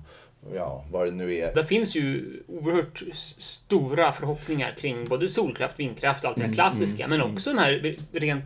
ja, 0.55 0.85
vad 0.91 1.07
det 1.07 1.11
nu 1.11 1.35
är. 1.35 1.55
Där 1.55 1.63
finns 1.65 1.95
ju 1.97 2.25
oerhört 2.49 3.03
stora 3.39 4.13
förhoppningar 4.13 4.75
kring 4.81 5.05
både 5.05 5.29
solkraft, 5.29 5.81
vindkraft 5.81 6.25
och 6.25 6.29
allt 6.29 6.37
det 6.39 6.45
Mm, 6.45 6.55
klassiska, 6.55 7.09
men 7.09 7.21
också 7.23 7.51
den 7.51 7.59
här 7.59 7.97
rent 8.13 8.45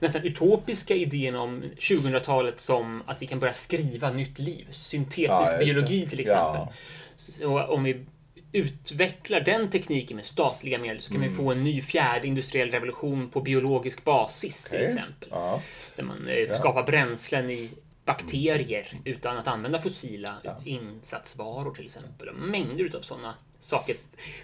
nästan 0.00 0.22
utopiska 0.22 0.94
idén 0.94 1.34
om 1.36 1.62
2000-talet 1.78 2.60
som 2.60 3.02
att 3.06 3.22
vi 3.22 3.26
kan 3.26 3.38
börja 3.40 3.52
skriva 3.54 4.10
nytt 4.10 4.38
liv. 4.38 4.66
Syntetisk 4.70 5.30
Ja, 5.30 5.52
det. 5.58 5.64
biologi 5.64 6.06
till 6.10 6.20
exempel. 6.20 6.60
Ja. 6.60 6.72
Så 7.16 7.62
om 7.62 7.84
vi 7.84 8.04
utvecklar 8.52 9.40
den 9.40 9.70
tekniken 9.70 10.16
med 10.16 10.26
statliga 10.26 10.78
medel 10.78 11.02
så 11.02 11.08
kan 11.08 11.16
Mm. 11.16 11.30
vi 11.30 11.36
få 11.36 11.52
en 11.52 11.64
ny 11.64 11.82
fjärde 11.82 12.26
industriell 12.26 12.70
revolution 12.70 13.30
på 13.30 13.40
biologisk 13.40 14.04
basis 14.04 14.64
till 14.64 14.74
Okej. 14.78 14.86
exempel. 14.86 15.28
Ja. 15.30 15.62
Där 15.96 16.04
man 16.04 16.28
eh, 16.28 16.58
skapar 16.58 16.82
bränslen 16.82 17.50
i 17.50 17.70
bakterier 18.04 19.00
utan 19.04 19.36
att 19.38 19.48
använda 19.48 19.82
fossila 19.82 20.34
insatsvaror 20.64 21.74
till 21.74 21.84
exempel. 21.86 22.28
Mängder 22.34 22.84
utav 22.84 23.00
sådana 23.00 23.34
saker 23.60 23.96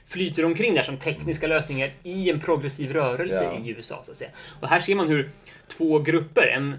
flyter 0.06 0.44
omkring 0.44 0.74
där 0.74 0.82
som 0.82 0.96
tekniska 0.96 1.46
lösningar 1.46 1.90
i 2.02 2.30
en 2.30 2.40
progressiv 2.40 2.92
rörelse 2.92 3.44
Ja. 3.54 3.64
i 3.64 3.70
USA. 3.70 4.02
Så 4.04 4.10
att 4.10 4.16
säga. 4.16 4.30
Och 4.60 4.68
här 4.68 4.80
ser 4.80 4.94
man 4.94 5.08
hur 5.08 5.30
två 5.68 5.98
grupper, 5.98 6.46
en 6.46 6.76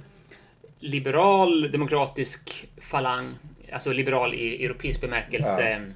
liberal 0.79 1.71
demokratisk 1.71 2.67
falang, 2.81 3.33
alltså 3.73 3.91
liberal 3.91 4.33
i 4.33 4.65
europeisk 4.65 5.01
bemärkelse, 5.01 5.91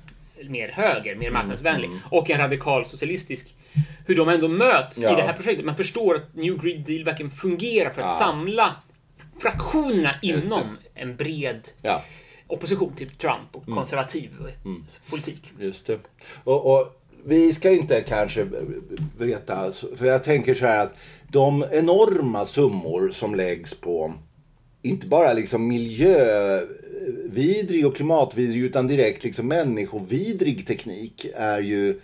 mer 0.50 0.70
höger, 0.72 1.12
Mm, 1.12 1.20
mer 1.20 1.32
marknadsvänlig, 1.32 1.89
och 2.12 2.30
en 2.30 2.38
radikal 2.38 2.86
socialistisk 2.86 3.54
hur 4.06 4.15
de 4.15 4.30
ändå 4.30 4.48
möts 4.48 4.98
Ja. 4.98 5.13
i 5.13 5.15
det 5.15 5.22
här 5.22 5.34
projektet. 5.34 5.65
Man 5.65 5.75
förstår 5.77 6.15
att 6.15 6.36
New 6.36 6.58
Green 6.63 6.84
Deal 6.84 7.04
verkligen 7.04 7.32
fungerar 7.32 7.89
för 7.89 8.01
att 8.01 8.08
Ja. 8.20 8.25
samla 8.25 8.75
fraktionerna 9.39 10.12
inom 10.22 10.77
en 10.94 11.15
bred 11.15 11.70
Ja, 11.82 12.04
opposition 12.48 12.94
till 12.96 13.10
Trump 13.10 13.48
och 13.51 13.63
Mm. 13.68 13.77
konservativ 13.77 14.30
politik. 15.10 15.51
just 15.60 15.86
det. 15.86 16.00
Och, 16.44 16.74
och 16.75 17.01
vi 17.25 17.54
ska 17.54 17.72
inte 17.72 18.01
kanske 18.01 18.48
veta, 19.18 19.72
för 19.96 20.06
jag 20.06 20.24
tänker 20.24 20.56
så 20.56 20.65
här 20.65 20.84
att 20.84 20.94
de 21.27 21.65
enorma 21.72 22.46
summor 22.46 23.10
som 23.13 23.36
läggs 23.36 23.74
på 23.74 24.13
inte 24.82 25.08
bara 25.08 25.34
liksom 25.34 25.68
miljövidrig 25.68 27.88
och 27.88 27.96
klimatvidrig 27.96 28.62
utan 28.62 28.88
direkt 28.88 29.24
liksom 29.24 29.48
människovidrig 29.48 30.68
teknik 30.68 31.25
är 31.36 31.62
ju 31.62 32.00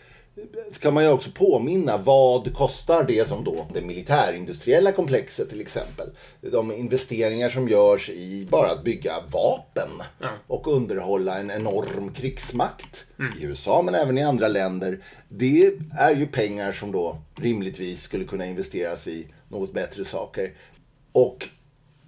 ska 0.71 0.91
man 0.91 1.03
ju 1.03 1.09
också 1.09 1.29
påminna 1.31 1.97
vad 1.97 2.53
kostar 2.53 3.03
det 3.03 3.27
som 3.27 3.43
då 3.43 3.67
det 3.73 3.81
militärindustriella 3.81 4.91
komplexet 4.91 5.49
till 5.49 5.61
exempel. 5.61 6.09
De 6.41 6.71
investeringar 6.71 7.49
som 7.49 7.67
görs 7.67 8.09
i 8.09 8.47
bara 8.49 8.71
att 8.71 8.83
bygga 8.83 9.13
vapen 9.31 9.89
och 10.47 10.67
underhålla 10.67 11.39
en 11.39 11.51
enorm 11.51 12.13
krigsmakt 12.13 13.05
i 13.39 13.45
USA 13.45 13.81
men 13.81 13.95
även 13.95 14.17
i 14.17 14.23
andra 14.23 14.47
länder. 14.47 15.03
Det 15.29 15.73
är 15.99 16.15
ju 16.15 16.27
pengar 16.27 16.71
som 16.71 16.91
då 16.91 17.21
rimligtvis 17.35 18.01
skulle 18.01 18.25
kunna 18.25 18.45
investeras 18.45 19.07
i 19.07 19.27
något 19.49 19.73
bättre 19.73 20.05
saker. 20.05 20.53
Och 21.11 21.49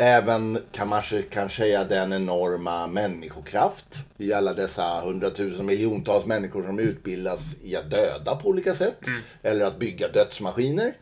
även 0.03 0.57
kan 0.71 0.87
man 0.87 1.01
kanske 1.01 1.21
kan 1.21 1.49
säga 1.49 1.83
den 1.83 2.13
enorma 2.13 2.87
människokraft 2.87 3.85
i 4.17 4.33
alla 4.33 4.53
dessa 4.53 5.01
hundratusen 5.01 5.65
miljontals 5.65 6.25
människor 6.25 6.63
som 6.63 6.79
utbildas 6.79 7.41
i 7.63 7.75
att 7.75 7.91
döda 7.91 8.35
på 8.35 8.49
olika 8.49 8.73
sätt. 8.73 8.99
Eller 9.43 9.65
att 9.65 9.79
bygga 9.79 10.07
dödsmaskiner. 10.07 10.93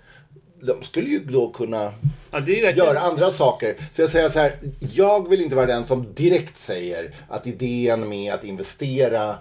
De 0.62 0.84
skulle 0.84 1.10
ju 1.10 1.20
då 1.20 1.50
kunna 1.52 1.94
Ja, 2.32 2.40
verkligen... 2.40 2.76
göra 2.76 3.00
andra 3.00 3.30
saker. 3.30 3.76
Så 3.94 4.02
jag 4.02 4.10
säger 4.10 4.30
så 4.30 4.40
här, 4.40 4.54
jag 4.80 5.30
vill 5.30 5.42
inte 5.42 5.56
vara 5.56 5.66
den 5.66 5.86
som 5.86 6.14
direkt 6.14 6.58
säger 6.58 7.16
att 7.30 7.48
idén 7.48 8.10
med 8.10 8.34
att 8.34 8.44
investera 8.44 9.36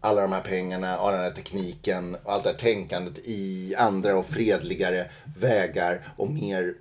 alla 0.00 0.22
de 0.22 0.32
här 0.32 0.42
pengarna 0.42 0.98
och 0.98 1.12
den 1.12 1.20
här 1.20 1.30
tekniken 1.30 2.16
och 2.24 2.32
allt 2.32 2.44
det 2.44 2.50
här 2.50 2.56
tänkandet 2.56 3.18
i 3.24 3.74
andra 3.78 4.16
och 4.16 4.26
fredligare 4.26 5.10
vägar 5.38 6.12
och 6.16 6.30
mer 6.30 6.74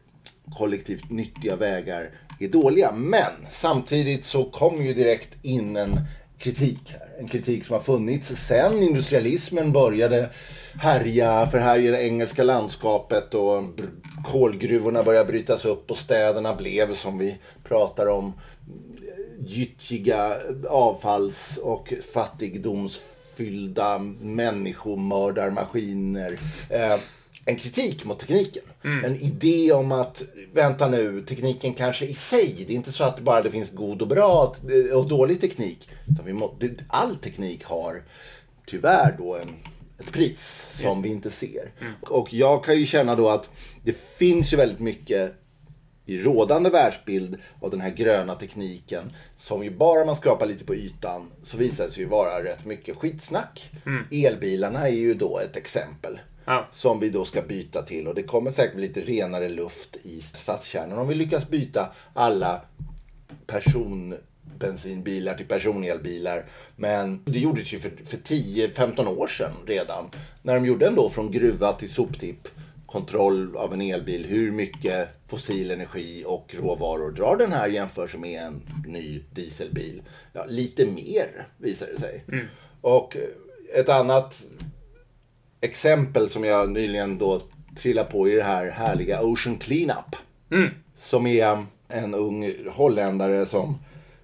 kollektivt 0.58 1.10
nyttiga 1.10 1.56
vägar 1.56 2.10
är 2.40 2.48
dåliga. 2.48 2.92
Men 2.92 3.32
samtidigt 3.52 4.26
så 4.26 4.44
kom 4.44 4.84
ju 4.84 4.94
direkt 4.94 5.38
in 5.42 5.76
en 5.76 6.00
kritik 6.38 6.92
här. 6.92 7.10
En 7.20 7.28
kritik 7.28 7.66
som 7.66 7.74
har 7.74 7.82
funnits 7.82 8.28
sen 8.28 8.84
industrialismen 8.84 9.72
började 9.72 10.30
härja, 10.76 11.48
förhärja 11.48 11.92
det 11.92 12.04
engelska 12.04 12.44
landskapet 12.44 13.34
och 13.34 13.64
kolgruvorna 14.32 15.04
började 15.04 15.32
brytas 15.32 15.66
upp 15.66 15.92
och 15.92 15.98
städerna 15.98 16.56
blev 16.56 16.96
som 16.96 17.18
vi 17.18 17.38
pratar 17.64 18.08
om 18.08 18.34
gyttjiga 19.46 20.34
avfalls 20.70 21.58
och 21.58 21.94
fattigdomsfyllda 22.14 24.00
människomördarmaskiner. 24.22 26.40
Eh, 26.70 26.98
en 27.50 27.56
kritik 27.56 28.06
mot 28.06 28.20
tekniken. 28.20 28.64
En 29.06 29.16
idé 29.16 29.72
om 29.74 29.92
att, 29.92 30.24
vänta 30.54 30.88
nu, 30.90 31.22
tekniken 31.22 31.74
kanske 31.74 32.06
i 32.06 32.14
sig, 32.14 32.66
det 32.68 32.74
är 32.74 32.76
inte 32.76 32.92
så 32.92 33.04
att 33.04 33.18
det 33.18 33.24
bara 33.24 33.42
det 33.42 33.52
finns 33.52 33.72
god 33.72 34.02
och 34.02 34.08
bra 34.08 34.56
och 34.94 35.08
dålig 35.08 35.42
teknik. 35.42 35.90
Utan 36.08 36.78
all 36.88 37.16
teknik 37.16 37.64
har 37.64 38.04
tyvärr 38.66 39.16
då 39.18 39.36
en, 39.36 39.50
ett 40.00 40.12
pris 40.14 40.68
som 40.70 41.02
vi 41.02 41.10
inte 41.10 41.30
ser. 41.32 41.72
Och 42.02 42.34
jag 42.34 42.64
kan 42.64 42.80
ju 42.80 42.86
känna 42.86 43.16
då 43.16 43.30
att 43.30 43.50
det 43.84 43.98
finns 44.18 44.54
ju 44.54 44.58
väldigt 44.58 44.80
mycket 44.80 45.34
i 46.06 46.18
rådande 46.18 46.70
världsbild 46.70 47.38
av 47.62 47.72
den 47.72 47.82
här 47.82 47.90
gröna 47.90 48.36
tekniken 48.36 49.12
som 49.38 49.64
ju 49.64 49.70
bara 49.72 50.06
man 50.06 50.16
skrapar 50.16 50.46
lite 50.46 50.66
på 50.66 50.76
ytan 50.76 51.32
så 51.44 51.58
visar 51.58 51.86
det 51.86 51.92
sig 51.92 52.04
ju 52.04 52.10
vara 52.10 52.44
rätt 52.44 52.66
mycket 52.66 52.96
skitsnack. 52.96 53.70
Elbilarna 54.12 54.88
är 54.88 54.94
ju 54.94 55.14
då 55.14 55.40
ett 55.40 55.56
exempel. 55.58 56.20
Ja. 56.50 56.68
Som 56.72 57.00
vi 57.00 57.10
då 57.10 57.26
ska 57.26 57.42
byta 57.42 57.82
till 57.82 58.08
och 58.08 58.16
det 58.16 58.24
kommer 58.24 58.52
säkert 58.52 58.76
bli 58.76 58.88
lite 58.88 59.02
renare 59.02 59.50
luft 59.50 59.98
i 60.04 60.22
stadskärnan 60.22 61.00
om 61.00 61.08
vi 61.08 61.16
lyckas 61.16 61.50
byta 61.50 61.92
alla 62.14 62.62
personbensinbilar 63.48 65.34
till 65.34 65.46
personelbilar. 65.46 66.46
Men 66.76 67.24
det 67.26 67.40
gjordes 67.40 67.74
ju 67.74 67.80
för, 67.80 67.92
för 68.06 68.18
10-15 68.18 69.08
år 69.08 69.28
sedan 69.28 69.52
redan. 69.66 70.10
När 70.42 70.56
de 70.56 70.66
gjorde 70.66 70.88
ändå 70.88 71.10
från 71.10 71.32
gruva 71.32 71.74
till 71.74 71.90
soptipp 71.90 72.48
kontroll 72.86 73.56
av 73.56 73.74
en 73.74 73.82
elbil, 73.82 74.26
hur 74.26 74.52
mycket 74.52 75.10
fossil 75.28 75.72
energi 75.72 76.24
och 76.28 76.56
råvaror 76.60 77.12
drar 77.12 77.36
den 77.36 77.52
här 77.52 77.68
jämfört 77.68 78.20
med 78.20 78.44
en 78.44 78.62
ny 78.88 79.24
dieselbil? 79.32 80.02
Ja, 80.34 80.46
lite 80.48 80.86
mer 80.86 81.48
visar 81.58 81.88
det 81.88 82.00
sig. 82.00 82.24
Och 82.82 83.18
eh, 83.18 83.80
ett 83.80 83.90
annat 83.90 84.44
exempel 85.62 86.30
som 86.30 86.44
jag 86.44 86.70
nyligen 86.70 87.18
då 87.18 87.42
trillade 87.78 88.12
på 88.12 88.30
i 88.30 88.36
det 88.36 88.44
här 88.44 88.70
härliga 88.70 89.22
Ocean 89.22 89.58
Cleanup. 89.58 90.16
Som 90.96 91.28
är 91.28 91.66
en 91.88 92.14
ung 92.14 92.54
holländare 92.72 93.46
som 93.46 93.78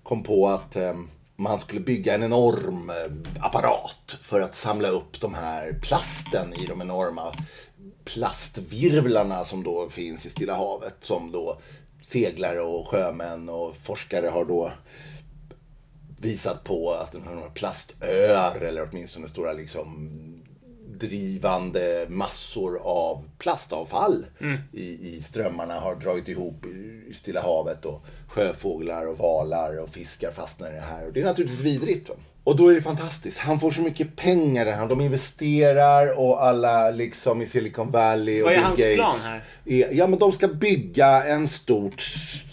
kom 0.04 0.24
på 0.24 0.48
att 0.48 0.76
eh, 0.76 0.94
man 1.36 1.60
skulle 1.60 1.82
bygga 1.82 2.16
en 2.16 2.24
enorm 2.24 2.90
eh, 2.90 3.46
apparat 3.46 4.18
för 4.22 4.42
att 4.42 4.56
samla 4.56 4.88
upp 4.88 5.22
de 5.22 5.34
här 5.34 5.80
plasten 5.82 6.54
i 6.54 6.66
de 6.66 6.82
enorma 6.82 7.34
plastvirvlarna 8.06 9.44
som 9.44 9.64
då 9.64 9.90
finns 9.90 10.26
i 10.26 10.30
Stilla 10.30 10.56
havet. 10.56 10.96
Som 11.02 11.32
då 11.32 11.62
seglare 12.02 12.62
och 12.62 12.88
sjömän 12.88 13.50
och 13.50 13.76
forskare 13.76 14.28
har 14.28 14.46
då 14.46 14.72
visat 16.20 16.64
på 16.64 16.92
att 16.92 17.12
den 17.12 17.24
har 17.24 17.36
några 17.36 17.50
plastöar 17.50 18.62
eller 18.62 18.90
åtminstone 18.90 19.30
stora 19.30 19.54
liksom 19.54 20.12
drivande 21.00 22.06
massor 22.10 22.80
av 22.82 23.24
plastavfall 23.38 24.26
i, 24.72 25.16
i 25.16 25.22
strömmarna 25.22 25.74
har 25.74 25.96
dragit 25.96 26.28
ihop 26.28 26.66
i 26.66 27.14
Stilla 27.14 27.42
havet 27.42 27.86
och 27.86 28.06
sjöfåglar 28.28 29.08
och 29.08 29.18
valar 29.18 29.80
och 29.80 29.90
fiskar 29.90 30.32
fastnar 30.32 30.72
i 30.72 30.74
det 30.74 30.80
här. 30.80 31.08
Och 31.08 31.14
det 31.14 31.22
är 31.22 31.26
naturligtvis 31.26 31.62
vidrigt. 31.62 32.10
Va? 32.10 32.16
Och 32.46 32.56
då 32.56 32.68
är 32.68 32.74
det 32.76 32.82
fantastiskt. 32.82 33.38
Han 33.38 33.60
får 33.60 33.72
så 33.72 33.82
mycket 33.82 34.16
pengar. 34.16 34.72
Han, 34.72 34.88
de 34.88 35.02
investerar 35.02 36.20
och 36.20 36.44
alla 36.46 36.92
liksom 36.92 37.42
i 37.42 37.46
Silicon 37.46 37.92
Valley 37.92 38.42
och 38.42 38.46
Vad 38.46 38.54
är 38.54 38.58
Bill 38.58 38.66
hans 38.66 38.80
Gates. 38.80 38.96
plan 38.96 39.16
här? 39.24 39.42
är- 39.66 39.90
Ja, 39.94 40.08
men 40.08 40.20
de 40.20 40.32
ska 40.32 40.48
bygga 40.48 41.24
en 41.24 41.48
stort 41.48 42.02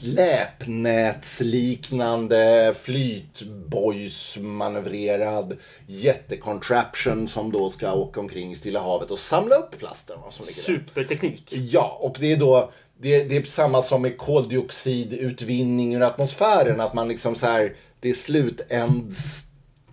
släpnätsliknande 0.00 2.74
flytboysmanövrerad 2.80 5.56
jättecontraption 5.86 7.28
som 7.28 7.52
då 7.52 7.70
ska 7.70 7.92
åka 7.92 8.20
omkring 8.20 8.52
i 8.52 8.56
Stilla 8.56 8.80
havet 8.80 9.10
och 9.10 9.18
samla 9.18 9.56
upp 9.56 9.78
plasten. 9.78 10.16
Som 10.30 10.46
ligger 10.46 10.56
där. 10.56 10.62
Superteknik. 10.66 11.44
Ja, 11.52 11.98
och 12.00 12.16
det 12.20 12.32
är 12.32 12.36
då 12.36 12.72
det 13.00 13.14
är, 13.14 13.24
det 13.28 13.36
är 13.36 13.42
samma 13.42 13.82
som 13.82 14.02
med 14.02 14.18
koldioxidutvinning 14.18 15.94
ur 15.94 16.02
atmosfären. 16.02 16.80
Att 16.80 16.94
man 16.94 17.08
liksom 17.08 17.34
så 17.34 17.46
här, 17.46 17.72
det 18.00 18.08
är 18.10 18.14
slutänds 18.14 19.18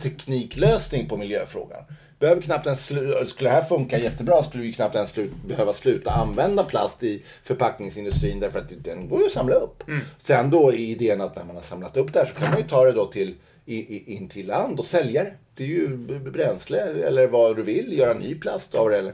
tekniklösning 0.01 1.09
på 1.09 1.17
miljöfrågan. 1.17 1.83
Behöver 2.19 2.41
knappt 2.41 2.65
ens 2.65 2.85
skulle 2.85 3.49
det 3.49 3.49
här 3.49 3.61
funka 3.63 3.97
jättebra 3.99 4.43
skulle 4.43 4.63
vi 4.63 4.73
knappt 4.73 4.95
ens 4.95 5.13
slu- 5.17 5.31
behöva 5.47 5.73
sluta 5.73 6.11
använda 6.11 6.63
plast 6.63 7.03
i 7.03 7.23
förpackningsindustrin 7.43 8.39
därför 8.39 8.59
att 8.59 8.71
den 8.83 9.09
går 9.09 9.19
ju 9.19 9.25
att 9.25 9.31
samla 9.31 9.55
upp. 9.55 9.83
Sen 10.19 10.49
då 10.49 10.69
är 10.69 10.77
idén 10.77 11.21
att 11.21 11.35
när 11.35 11.43
man 11.43 11.55
har 11.55 11.63
samlat 11.63 11.97
upp 11.97 12.13
det 12.13 12.19
här 12.19 12.25
så 12.25 12.33
kan 12.33 12.49
man 12.49 12.57
ju 12.59 12.63
ta 12.67 12.85
det 12.85 12.91
då 12.91 13.05
till 13.05 13.35
i, 13.65 13.75
i, 13.95 14.15
in 14.15 14.29
till 14.29 14.47
land 14.47 14.79
och 14.79 14.85
sälja 14.85 15.23
det. 15.23 15.33
Det 15.55 15.63
är 15.63 15.67
ju 15.67 15.97
bränsle 16.19 16.79
eller 16.79 17.27
vad 17.27 17.55
du 17.55 17.63
vill, 17.63 17.97
göra 17.97 18.13
ny 18.13 18.35
plast 18.35 18.75
av 18.75 18.89
det. 18.89 18.97
Eller. 18.97 19.13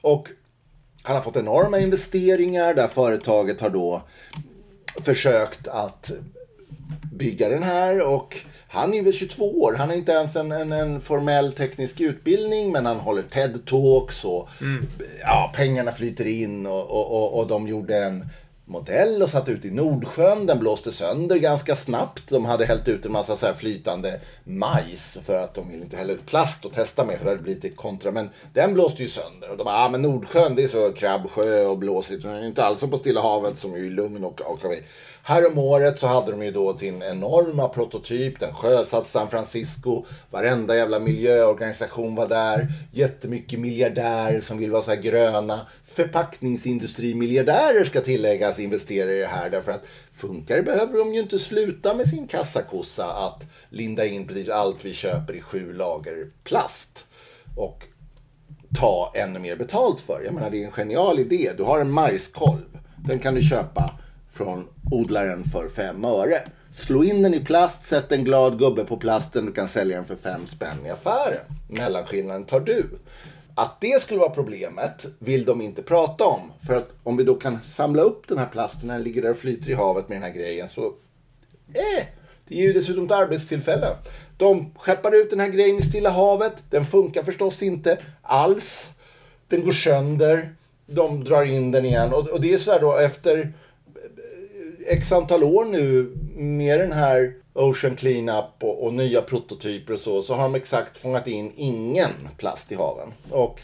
Och 0.00 0.28
han 1.02 1.16
har 1.16 1.22
fått 1.22 1.36
enorma 1.36 1.78
investeringar 1.78 2.74
där 2.74 2.88
företaget 2.88 3.60
har 3.60 3.70
då 3.70 4.02
försökt 5.04 5.68
att 5.68 6.12
bygga 7.12 7.48
den 7.48 7.62
här 7.62 8.14
och 8.14 8.36
han 8.68 8.94
är 8.94 9.02
väl 9.02 9.12
22 9.12 9.62
år. 9.62 9.74
Han 9.78 9.88
har 9.88 9.96
inte 9.96 10.12
ens 10.12 10.36
en, 10.36 10.52
en, 10.52 10.72
en 10.72 11.00
formell 11.00 11.52
teknisk 11.52 12.00
utbildning 12.00 12.72
men 12.72 12.86
han 12.86 12.96
håller 12.96 13.22
TED-talks 13.22 14.24
och 14.26 14.48
ja, 15.20 15.52
pengarna 15.56 15.92
flyter 15.92 16.24
in 16.24 16.66
och, 16.66 16.90
och, 16.90 17.12
och, 17.12 17.38
och 17.38 17.46
de 17.46 17.68
gjorde 17.68 17.98
en 17.98 18.28
modell 18.64 19.22
och 19.22 19.30
satt 19.30 19.48
ut 19.48 19.64
i 19.64 19.70
Nordsjön. 19.70 20.46
Den 20.46 20.58
blåste 20.58 20.92
sönder 20.92 21.36
ganska 21.36 21.76
snabbt. 21.76 22.22
De 22.28 22.44
hade 22.44 22.64
hällt 22.64 22.88
ut 22.88 23.06
en 23.06 23.12
massa 23.12 23.36
så 23.36 23.46
här 23.46 23.54
flytande 23.54 24.20
majs 24.44 25.18
för 25.24 25.44
att 25.44 25.54
de 25.54 25.68
ville 25.68 25.84
inte 25.84 25.96
hälla 25.96 26.12
ut 26.12 26.26
plast 26.26 26.64
och 26.64 26.72
testa 26.72 27.04
med 27.04 27.18
för 27.18 27.24
det 27.24 27.30
hade 27.30 27.42
blivit 27.42 27.64
lite 27.64 27.76
kontra. 27.76 28.10
Men 28.10 28.30
den 28.52 28.74
blåste 28.74 29.02
ju 29.02 29.08
sönder 29.08 29.50
och 29.50 29.56
de 29.56 29.64
bara, 29.64 29.76
ah, 29.76 29.88
men 29.88 30.02
Nordsjön 30.02 30.56
det 30.56 30.62
är 30.62 30.68
så 30.68 30.92
krabbsjö 30.92 31.66
och 31.66 31.78
blåsigt. 31.78 32.24
Men 32.24 32.44
inte 32.44 32.64
alls 32.64 32.80
som 32.80 32.90
på 32.90 32.98
Stilla 32.98 33.20
havet 33.20 33.58
som 33.58 33.74
är 33.74 33.78
ju 33.78 33.90
lugn 33.90 34.24
och, 34.24 34.40
och, 34.40 34.64
och 34.64 34.74
här 35.24 35.46
om 35.46 35.58
året 35.58 35.98
så 35.98 36.06
hade 36.06 36.30
de 36.30 36.42
ju 36.42 36.50
då 36.50 36.78
sin 36.78 37.02
enorma 37.02 37.68
prototyp. 37.68 38.40
Den 38.40 38.54
sjösatt 38.54 39.06
San 39.06 39.30
Francisco. 39.30 40.04
Varenda 40.30 40.76
jävla 40.76 41.00
miljöorganisation 41.00 42.14
var 42.14 42.28
där. 42.28 42.72
Jättemycket 42.92 43.60
miljardärer 43.60 44.40
som 44.40 44.58
vill 44.58 44.70
vara 44.70 44.82
så 44.82 44.90
här 44.90 45.02
gröna. 45.02 45.66
Förpackningsindustrimiljardärer 45.84 47.84
ska 47.84 48.00
tilläggas 48.00 48.58
investera 48.58 49.12
i 49.12 49.18
det 49.18 49.26
här. 49.26 49.50
Därför 49.50 49.72
att 49.72 49.84
funkar 50.12 50.56
det 50.56 50.62
behöver 50.62 50.98
de 50.98 51.14
ju 51.14 51.20
inte 51.20 51.38
sluta 51.38 51.94
med 51.94 52.08
sin 52.08 52.26
kassakossa 52.26 53.06
att 53.06 53.46
linda 53.68 54.06
in 54.06 54.26
precis 54.26 54.48
allt 54.48 54.84
vi 54.84 54.92
köper 54.92 55.34
i 55.34 55.40
sju 55.40 55.72
lager 55.72 56.30
plast. 56.44 57.04
Och 57.56 57.84
ta 58.80 59.12
ännu 59.14 59.38
mer 59.38 59.56
betalt 59.56 60.00
för. 60.00 60.22
Jag 60.24 60.34
menar, 60.34 60.50
det 60.50 60.62
är 60.62 60.66
en 60.66 60.72
genial 60.72 61.18
idé. 61.18 61.50
Du 61.56 61.62
har 61.62 61.80
en 61.80 61.90
majskolv. 61.90 62.78
Den 63.08 63.18
kan 63.18 63.34
du 63.34 63.42
köpa 63.42 63.98
från 64.32 64.68
odlaren 64.90 65.44
för 65.44 65.68
fem 65.68 66.04
öre. 66.04 66.38
Slå 66.72 67.04
in 67.04 67.22
den 67.22 67.34
i 67.34 67.44
plast, 67.44 67.86
sätt 67.86 68.12
en 68.12 68.24
glad 68.24 68.58
gubbe 68.58 68.84
på 68.84 68.96
plasten. 68.96 69.46
Du 69.46 69.52
kan 69.52 69.68
sälja 69.68 69.96
den 69.96 70.04
för 70.04 70.16
fem 70.16 70.46
spänn 70.46 70.86
i 70.86 70.90
affären. 70.90 71.44
Mellanskillnaden 71.68 72.44
tar 72.44 72.60
du. 72.60 72.86
Att 73.54 73.80
det 73.80 74.02
skulle 74.02 74.20
vara 74.20 74.30
problemet 74.30 75.06
vill 75.18 75.44
de 75.44 75.60
inte 75.60 75.82
prata 75.82 76.24
om. 76.24 76.52
För 76.66 76.76
att 76.76 76.88
om 77.02 77.16
vi 77.16 77.24
då 77.24 77.34
kan 77.34 77.58
samla 77.62 78.02
upp 78.02 78.28
den 78.28 78.38
här 78.38 78.46
plasten 78.46 78.86
när 78.86 78.94
den 78.94 79.02
ligger 79.02 79.22
där 79.22 79.30
och 79.30 79.36
flyter 79.36 79.70
i 79.70 79.74
havet 79.74 80.08
med 80.08 80.16
den 80.16 80.22
här 80.22 80.38
grejen 80.38 80.68
så 80.68 80.92
Eh, 81.74 82.04
det 82.48 82.54
ger 82.54 82.62
ju 82.62 82.72
dessutom 82.72 83.04
ett 83.04 83.12
arbetstillfälle. 83.12 83.96
De 84.36 84.74
skeppar 84.76 85.14
ut 85.14 85.30
den 85.30 85.40
här 85.40 85.48
grejen 85.48 85.78
i 85.78 85.82
Stilla 85.82 86.10
havet. 86.10 86.54
Den 86.70 86.86
funkar 86.86 87.22
förstås 87.22 87.62
inte 87.62 87.98
alls. 88.22 88.90
Den 89.48 89.64
går 89.64 89.72
sönder. 89.72 90.54
De 90.86 91.24
drar 91.24 91.44
in 91.44 91.70
den 91.70 91.84
igen. 91.84 92.12
Och, 92.12 92.28
och 92.28 92.40
det 92.40 92.54
är 92.54 92.58
så 92.58 92.72
här 92.72 92.80
då 92.80 92.98
efter 92.98 93.52
x 94.86 95.12
antal 95.12 95.44
år 95.44 95.64
nu 95.64 96.16
med 96.36 96.78
den 96.78 96.92
här 96.92 97.34
Ocean 97.52 97.96
Cleanup 97.96 98.54
och, 98.60 98.84
och 98.84 98.94
nya 98.94 99.22
prototyper 99.22 99.94
och 99.94 100.00
så, 100.00 100.22
så 100.22 100.34
har 100.34 100.42
de 100.42 100.54
exakt 100.54 100.98
fångat 100.98 101.28
in 101.28 101.52
ingen 101.56 102.10
plast 102.36 102.72
i 102.72 102.74
haven. 102.74 103.12
Och 103.30 103.60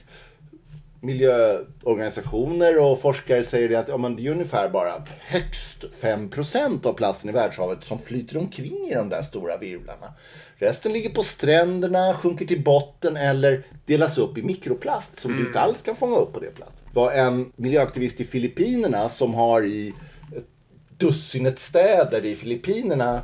miljöorganisationer 1.00 2.82
och 2.82 3.00
forskare 3.00 3.44
säger 3.44 3.68
det 3.68 3.76
att 3.76 3.88
ja, 3.88 3.96
men 3.96 4.16
det 4.16 4.26
är 4.26 4.30
ungefär 4.30 4.68
bara 4.68 5.02
högst 5.18 5.84
5% 6.02 6.86
av 6.86 6.92
plasten 6.92 7.30
i 7.30 7.32
världshavet 7.32 7.84
som 7.84 7.98
flyter 7.98 8.38
omkring 8.38 8.86
i 8.90 8.94
de 8.94 9.08
där 9.08 9.22
stora 9.22 9.56
virvlarna. 9.56 10.14
Resten 10.56 10.92
ligger 10.92 11.10
på 11.10 11.22
stränderna, 11.22 12.14
sjunker 12.14 12.46
till 12.46 12.64
botten 12.64 13.16
eller 13.16 13.62
delas 13.86 14.18
upp 14.18 14.38
i 14.38 14.42
mikroplast 14.42 15.20
som 15.20 15.36
du 15.36 15.46
inte 15.46 15.60
alls 15.60 15.82
kan 15.82 15.96
fånga 15.96 16.16
upp 16.16 16.32
på 16.32 16.40
det 16.40 16.54
plats. 16.54 16.82
Det 16.92 17.00
var 17.00 17.12
en 17.12 17.52
miljöaktivist 17.56 18.20
i 18.20 18.24
Filippinerna 18.24 19.08
som 19.08 19.34
har 19.34 19.62
i 19.62 19.94
dussinet 20.98 21.58
städer 21.58 22.24
i 22.24 22.36
Filippinerna 22.36 23.20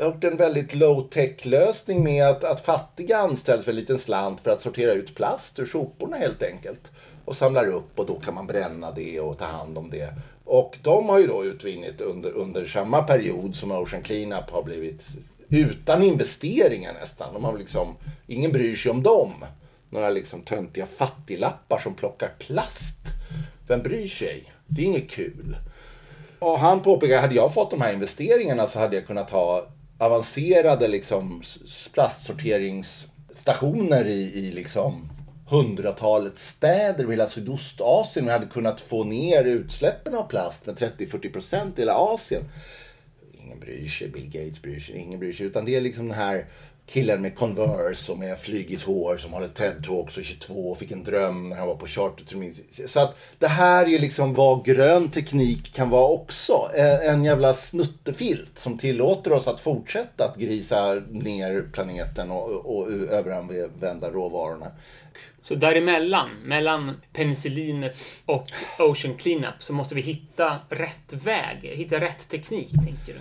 gjort 0.00 0.24
en 0.24 0.36
väldigt 0.36 0.74
low-tech 0.74 1.46
lösning 1.46 2.04
med 2.04 2.26
att, 2.26 2.44
att 2.44 2.64
fattiga 2.64 3.18
anställs 3.18 3.64
för 3.64 3.72
en 3.72 3.76
liten 3.76 3.98
slant 3.98 4.40
för 4.40 4.50
att 4.50 4.60
sortera 4.60 4.92
ut 4.92 5.14
plast 5.14 5.58
ur 5.58 5.66
soporna 5.66 6.16
helt 6.16 6.42
enkelt. 6.42 6.90
Och 7.24 7.36
samlar 7.36 7.66
upp 7.66 7.98
och 7.98 8.06
då 8.06 8.20
kan 8.20 8.34
man 8.34 8.46
bränna 8.46 8.92
det 8.92 9.20
och 9.20 9.38
ta 9.38 9.44
hand 9.44 9.78
om 9.78 9.90
det. 9.90 10.14
Och 10.44 10.78
de 10.82 11.08
har 11.08 11.18
ju 11.18 11.26
då 11.26 11.44
utvinnit 11.44 12.00
under, 12.00 12.30
under 12.30 12.64
samma 12.64 13.02
period 13.02 13.56
som 13.56 13.72
Ocean 13.72 14.02
Cleanup 14.02 14.50
har 14.50 14.62
blivit 14.62 15.08
utan 15.48 16.02
investeringar 16.02 16.92
nästan. 16.92 17.34
De 17.34 17.44
har 17.44 17.58
liksom, 17.58 17.96
ingen 18.26 18.52
bryr 18.52 18.76
sig 18.76 18.90
om 18.90 19.02
dem. 19.02 19.32
Några 19.90 20.10
liksom 20.10 20.42
töntiga 20.42 20.86
fattiglappar 20.86 21.78
som 21.78 21.94
plockar 21.94 22.30
plast. 22.38 22.98
Vem 23.68 23.82
bryr 23.82 24.08
sig? 24.08 24.52
Det 24.66 24.82
är 24.82 24.86
inget 24.86 25.10
kul. 25.10 25.56
Och 26.38 26.58
han 26.58 26.82
påpekar, 26.82 27.20
hade 27.20 27.34
jag 27.34 27.54
fått 27.54 27.70
de 27.70 27.80
här 27.80 27.92
investeringarna 27.92 28.66
så 28.66 28.78
hade 28.78 28.96
jag 28.96 29.06
kunnat 29.06 29.30
ha 29.30 29.66
avancerade 29.98 30.88
liksom 30.88 31.42
plastsorteringsstationer 31.92 34.04
i, 34.04 34.32
i 34.34 34.52
liksom 34.52 35.08
hundratalet 35.48 36.38
städer 36.38 37.08
i 37.08 37.10
hela 37.10 37.28
Sydostasien 37.28 38.26
Jag 38.26 38.32
hade 38.32 38.46
kunnat 38.46 38.80
få 38.80 39.04
ner 39.04 39.44
utsläppen 39.44 40.14
av 40.14 40.28
plast 40.28 40.66
med 40.66 40.76
30-40 40.76 41.32
procent 41.32 41.78
i 41.78 41.80
hela 41.80 41.94
Asien. 41.94 42.44
Ingen 43.44 43.60
bryr 43.60 43.88
sig, 43.88 44.08
Bill 44.08 44.30
Gates 44.30 44.62
bryr 44.62 44.80
sig, 44.80 44.96
ingen 44.96 45.20
bryr 45.20 45.32
sig. 45.32 45.46
Utan 45.46 45.64
det 45.64 45.76
är 45.76 45.80
liksom 45.80 46.08
den 46.08 46.18
här 46.18 46.46
killen 46.88 47.22
med 47.22 47.36
Converse 47.36 48.12
och 48.12 48.18
med 48.18 48.38
flygigt 48.38 48.82
hår 48.82 49.16
som 49.16 49.32
håller 49.32 49.48
TED-talks 49.48 50.18
och 50.18 50.24
22 50.24 50.70
och 50.70 50.78
fick 50.78 50.90
en 50.90 51.04
dröm 51.04 51.48
när 51.48 51.56
han 51.56 51.68
var 51.68 51.74
på 51.74 51.86
charterturné. 51.86 52.52
Så 52.86 53.00
att 53.00 53.16
det 53.38 53.48
här 53.48 53.88
är 53.88 53.98
liksom 53.98 54.34
vad 54.34 54.64
grön 54.64 55.10
teknik 55.10 55.72
kan 55.74 55.90
vara 55.90 56.08
också. 56.08 56.70
En 57.02 57.24
jävla 57.24 57.54
snuttefilt 57.54 58.58
som 58.58 58.78
tillåter 58.78 59.32
oss 59.32 59.48
att 59.48 59.60
fortsätta 59.60 60.24
att 60.24 60.36
grisa 60.36 60.94
ner 61.10 61.68
planeten 61.72 62.30
och, 62.30 62.78
och 62.78 62.92
överanvända 62.92 64.10
råvarorna. 64.10 64.66
Så 65.42 65.54
däremellan, 65.54 66.30
mellan 66.44 67.00
penicillinet 67.12 67.96
och 68.26 68.44
Ocean 68.78 69.16
Cleanup, 69.16 69.54
så 69.62 69.72
måste 69.72 69.94
vi 69.94 70.00
hitta 70.00 70.56
rätt 70.68 71.12
väg, 71.12 71.58
hitta 71.62 72.00
rätt 72.00 72.28
teknik, 72.28 72.70
tänker 72.70 73.14
du? 73.14 73.20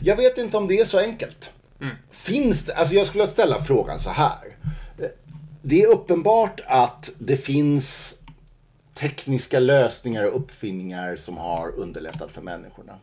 Jag 0.00 0.16
vet 0.16 0.38
inte 0.38 0.56
om 0.56 0.68
det 0.68 0.80
är 0.80 0.84
så 0.84 0.98
enkelt. 0.98 1.50
Mm. 1.80 1.96
Finns 2.10 2.64
det, 2.64 2.74
alltså 2.74 2.94
jag 2.94 3.06
skulle 3.06 3.26
ställa 3.26 3.62
frågan 3.62 4.00
så 4.00 4.10
här. 4.10 4.56
Det 5.62 5.82
är 5.82 5.86
uppenbart 5.86 6.60
att 6.66 7.10
det 7.18 7.36
finns 7.36 8.14
tekniska 8.94 9.60
lösningar 9.60 10.24
och 10.24 10.36
uppfinningar 10.36 11.16
som 11.16 11.36
har 11.36 11.76
underlättat 11.76 12.32
för 12.32 12.42
människorna. 12.42 12.98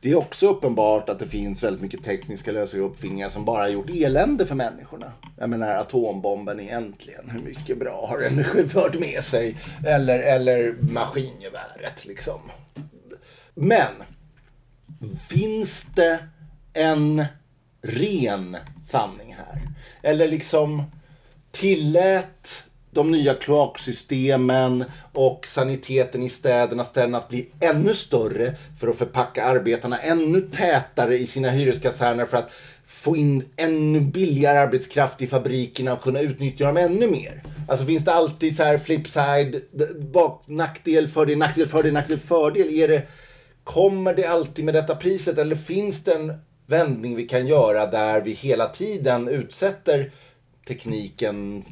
Det 0.00 0.10
är 0.10 0.14
också 0.14 0.46
uppenbart 0.46 1.08
att 1.08 1.18
det 1.18 1.26
finns 1.26 1.62
väldigt 1.62 1.82
mycket 1.82 2.04
tekniska 2.04 2.52
lösningar 2.52 2.86
och 2.86 2.92
uppfinningar 2.92 3.28
som 3.28 3.44
bara 3.44 3.58
har 3.58 3.68
gjort 3.68 3.90
elände 3.90 4.46
för 4.46 4.54
människorna. 4.54 5.12
Jag 5.38 5.50
menar 5.50 5.76
atombomben 5.76 6.60
egentligen, 6.60 7.30
hur 7.30 7.40
mycket 7.40 7.78
bra 7.78 8.06
har 8.06 8.18
den 8.18 8.68
fört 8.68 8.98
med 8.98 9.24
sig? 9.24 9.56
Eller, 9.86 10.18
eller 10.18 10.74
maskingeväret 10.80 12.04
liksom. 12.06 12.40
Men, 13.54 13.92
finns 15.28 15.86
det 15.94 16.18
en 16.72 17.24
ren 17.82 18.56
sanning 18.82 19.34
här? 19.38 19.60
Eller 20.02 20.28
liksom 20.28 20.82
tillät 21.50 22.64
de 22.90 23.10
nya 23.10 23.34
kloaksystemen 23.34 24.84
och 25.12 25.46
saniteten 25.46 26.22
i 26.22 26.28
städerna, 26.28 26.84
städerna 26.84 27.18
att 27.18 27.28
bli 27.28 27.48
ännu 27.60 27.94
större 27.94 28.54
för 28.80 28.88
att 28.88 28.96
förpacka 28.96 29.44
arbetarna 29.44 29.98
ännu 29.98 30.40
tätare 30.40 31.18
i 31.18 31.26
sina 31.26 31.50
hyreskaserner 31.50 32.26
för 32.26 32.36
att 32.36 32.50
få 32.86 33.16
in 33.16 33.44
ännu 33.56 34.00
billigare 34.00 34.58
arbetskraft 34.58 35.22
i 35.22 35.26
fabrikerna 35.26 35.92
och 35.92 36.02
kunna 36.02 36.20
utnyttja 36.20 36.66
dem 36.66 36.76
ännu 36.76 37.06
mer. 37.10 37.42
Alltså 37.68 37.86
finns 37.86 38.04
det 38.04 38.12
alltid 38.12 38.56
så 38.56 38.62
här 38.62 38.78
flipside, 38.78 39.62
bak, 40.12 40.44
nackdel, 40.46 41.08
fördel, 41.08 41.38
nackdel, 41.38 41.68
fördel, 41.68 41.92
nackdel, 41.92 42.18
fördel? 42.18 42.68
Är 42.68 42.88
det, 42.88 43.02
kommer 43.64 44.14
det 44.14 44.26
alltid 44.26 44.64
med 44.64 44.74
detta 44.74 44.96
priset 44.96 45.38
eller 45.38 45.56
finns 45.56 46.04
det 46.04 46.12
en 46.12 46.32
vändning 46.70 47.16
vi 47.16 47.26
kan 47.26 47.46
göra 47.46 47.86
där 47.86 48.20
vi 48.20 48.32
hela 48.32 48.66
tiden 48.66 49.28
utsätter 49.28 50.10
tekniken 50.66 51.64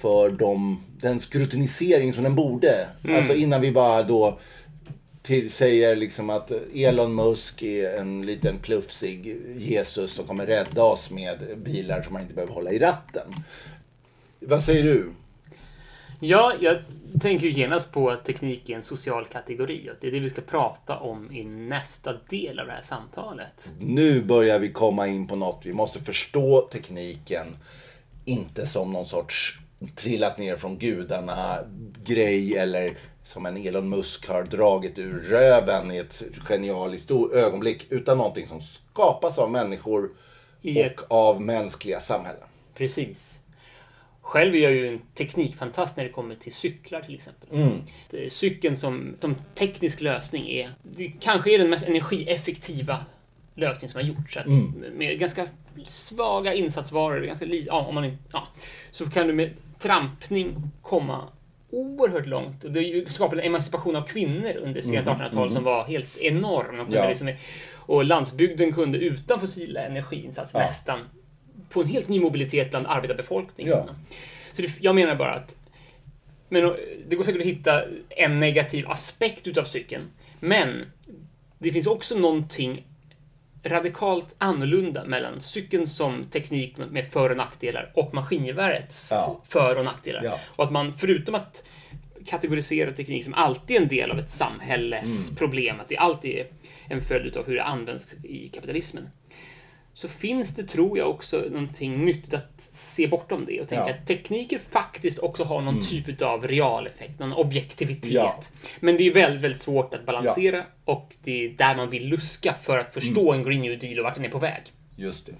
för 0.00 0.30
de, 0.30 0.82
den 1.00 1.20
skrutinisering 1.20 2.12
som 2.12 2.22
den 2.22 2.34
borde. 2.34 2.88
Mm. 3.04 3.16
Alltså 3.16 3.34
innan 3.34 3.60
vi 3.60 3.72
bara 3.72 4.02
då 4.02 4.38
till, 5.22 5.50
säger 5.50 5.96
liksom 5.96 6.30
att 6.30 6.52
Elon 6.74 7.14
Musk 7.14 7.62
är 7.62 7.98
en 7.98 8.26
liten 8.26 8.58
plufsig 8.58 9.36
Jesus 9.58 10.12
som 10.12 10.26
kommer 10.26 10.46
rädda 10.46 10.82
oss 10.82 11.10
med 11.10 11.38
bilar 11.56 12.02
som 12.02 12.12
man 12.12 12.22
inte 12.22 12.34
behöver 12.34 12.54
hålla 12.54 12.70
i 12.70 12.78
ratten. 12.78 13.32
Vad 14.40 14.64
säger 14.64 14.82
du? 14.82 15.12
Ja, 16.20 16.52
jag 16.60 16.76
tänker 17.20 17.46
ju 17.46 17.52
genast 17.52 17.92
på 17.92 18.10
att 18.10 18.24
teknik 18.24 18.68
är 18.70 18.76
en 18.76 18.82
social 18.82 19.24
kategori 19.24 19.90
och 19.90 19.96
det 20.00 20.06
är 20.06 20.12
det 20.12 20.20
vi 20.20 20.30
ska 20.30 20.40
prata 20.40 20.98
om 20.98 21.32
i 21.32 21.44
nästa 21.44 22.12
del 22.28 22.58
av 22.60 22.66
det 22.66 22.72
här 22.72 22.82
samtalet. 22.82 23.70
Nu 23.80 24.22
börjar 24.22 24.58
vi 24.58 24.72
komma 24.72 25.06
in 25.06 25.26
på 25.26 25.36
något. 25.36 25.66
Vi 25.66 25.72
måste 25.72 25.98
förstå 25.98 26.60
tekniken, 26.60 27.46
inte 28.24 28.66
som 28.66 28.92
någon 28.92 29.06
sorts 29.06 29.58
trillat 29.94 30.38
ner 30.38 30.56
från 30.56 30.78
gudarna 30.78 31.58
grej 32.04 32.56
eller 32.56 32.90
som 33.24 33.46
en 33.46 33.56
Elon 33.56 33.88
Musk 33.88 34.28
har 34.28 34.42
dragit 34.42 34.98
ur 34.98 35.18
röven 35.20 35.90
i 35.90 35.96
ett 35.96 36.22
genialiskt 36.48 37.10
ögonblick. 37.34 37.86
Utan 37.90 38.18
någonting 38.18 38.46
som 38.46 38.60
skapas 38.60 39.38
av 39.38 39.50
människor 39.50 40.10
och 40.60 40.66
ett... 40.66 40.96
av 41.08 41.40
mänskliga 41.40 42.00
samhällen. 42.00 42.48
Precis. 42.74 43.37
Själv 44.28 44.54
är 44.54 44.58
jag 44.58 44.72
ju 44.72 44.88
en 44.88 45.00
teknikfantast 45.14 45.96
när 45.96 46.04
det 46.04 46.10
kommer 46.10 46.34
till 46.34 46.52
cyklar 46.52 47.00
till 47.00 47.14
exempel. 47.14 47.48
Mm. 47.52 47.80
Cykeln 48.30 48.76
som, 48.76 49.16
som 49.20 49.34
teknisk 49.54 50.00
lösning 50.00 50.48
är, 50.48 50.70
det 50.82 51.12
kanske 51.20 51.54
är 51.54 51.58
den 51.58 51.70
mest 51.70 51.86
energieffektiva 51.86 53.04
lösning 53.54 53.90
som 53.90 54.00
har 54.00 54.08
gjorts. 54.08 54.36
Mm. 54.36 54.84
Med 54.94 55.18
ganska 55.18 55.46
svaga 55.86 56.54
insatsvaror, 56.54 57.20
ganska 57.20 57.46
ja, 57.46 57.86
om 57.86 57.94
man, 57.94 58.18
ja, 58.32 58.48
så 58.90 59.10
kan 59.10 59.26
du 59.26 59.32
med 59.32 59.50
trampning 59.78 60.56
komma 60.82 61.28
oerhört 61.70 62.26
långt. 62.26 62.64
Det 62.68 63.12
skapade 63.12 63.42
en 63.42 63.48
emancipation 63.48 63.96
av 63.96 64.02
kvinnor 64.02 64.56
under 64.56 64.82
sent 64.82 65.06
1800-tal 65.06 65.42
mm. 65.42 65.54
som 65.54 65.64
var 65.64 65.84
helt 65.84 66.18
enorm. 66.18 66.86
Ja. 66.90 67.08
Liksom, 67.08 67.32
och 67.74 68.04
landsbygden 68.04 68.72
kunde 68.72 68.98
utan 68.98 69.40
fossila 69.40 69.80
energiinsatser 69.80 70.58
ja. 70.58 70.66
nästan 70.66 70.98
få 71.70 71.82
en 71.82 71.88
helt 71.88 72.08
ny 72.08 72.20
mobilitet 72.20 72.70
bland 72.70 72.86
arbetarbefolkningen. 72.86 73.72
Ja. 73.72 73.88
Så 74.52 74.62
det, 74.62 74.72
jag 74.80 74.94
menar 74.94 75.14
bara 75.14 75.34
att 75.34 75.56
men 76.48 76.76
det 77.08 77.16
går 77.16 77.24
säkert 77.24 77.40
att 77.40 77.46
hitta 77.46 77.84
en 78.08 78.40
negativ 78.40 78.88
aspekt 78.88 79.46
utav 79.46 79.64
cykeln. 79.64 80.02
Men 80.40 80.84
det 81.58 81.72
finns 81.72 81.86
också 81.86 82.18
någonting 82.18 82.86
radikalt 83.64 84.34
annorlunda 84.38 85.04
mellan 85.04 85.40
cykeln 85.40 85.86
som 85.86 86.24
teknik 86.24 86.76
med 86.90 87.06
för 87.06 87.30
och 87.30 87.36
nackdelar 87.36 87.92
och 87.94 88.14
maskingevärets 88.14 89.08
ja. 89.10 89.42
för 89.44 89.76
och 89.76 89.84
nackdelar. 89.84 90.24
Ja. 90.24 90.40
Och 90.46 90.64
att 90.64 90.70
man 90.70 90.98
förutom 90.98 91.34
att 91.34 91.64
kategorisera 92.26 92.92
teknik 92.92 93.24
som 93.24 93.34
alltid 93.34 93.76
en 93.76 93.88
del 93.88 94.10
av 94.10 94.18
ett 94.18 94.30
samhälles 94.30 95.28
mm. 95.28 95.36
problem, 95.36 95.80
att 95.80 95.88
det 95.88 95.96
alltid 95.96 96.38
är 96.38 96.46
en 96.88 97.02
följd 97.02 97.36
av 97.36 97.46
hur 97.46 97.54
det 97.54 97.64
används 97.64 98.14
i 98.24 98.48
kapitalismen 98.48 99.08
så 99.98 100.08
finns 100.08 100.54
det, 100.54 100.62
tror 100.62 100.98
jag, 100.98 101.10
också 101.10 101.44
någonting 101.50 102.04
nyttigt 102.04 102.34
att 102.34 102.68
se 102.72 103.06
bortom 103.06 103.44
det 103.46 103.60
och 103.60 103.68
tänka 103.68 103.88
ja. 103.88 103.94
att 103.94 104.06
tekniker 104.06 104.60
faktiskt 104.70 105.18
också 105.18 105.44
har 105.44 105.60
någon 105.60 105.74
mm. 105.74 105.86
typ 105.86 106.22
av 106.22 106.48
realeffekt, 106.48 107.18
någon 107.18 107.32
objektivitet. 107.32 108.12
Ja. 108.12 108.42
Men 108.80 108.96
det 108.96 109.06
är 109.06 109.14
väldigt, 109.14 109.42
väldigt 109.42 109.62
svårt 109.62 109.94
att 109.94 110.06
balansera 110.06 110.56
ja. 110.56 110.64
och 110.84 111.14
det 111.22 111.44
är 111.44 111.48
där 111.48 111.76
man 111.76 111.90
vill 111.90 112.08
luska 112.08 112.54
för 112.62 112.78
att 112.78 112.94
förstå 112.94 113.32
mm. 113.32 113.34
en 113.34 113.50
Green 113.50 113.60
New 113.60 113.78
Deal 113.78 113.98
och 113.98 114.04
vart 114.04 114.14
den 114.14 114.24
är 114.24 114.28
på 114.28 114.38
väg. 114.38 114.62
Just 114.96 115.26
det. 115.26 115.32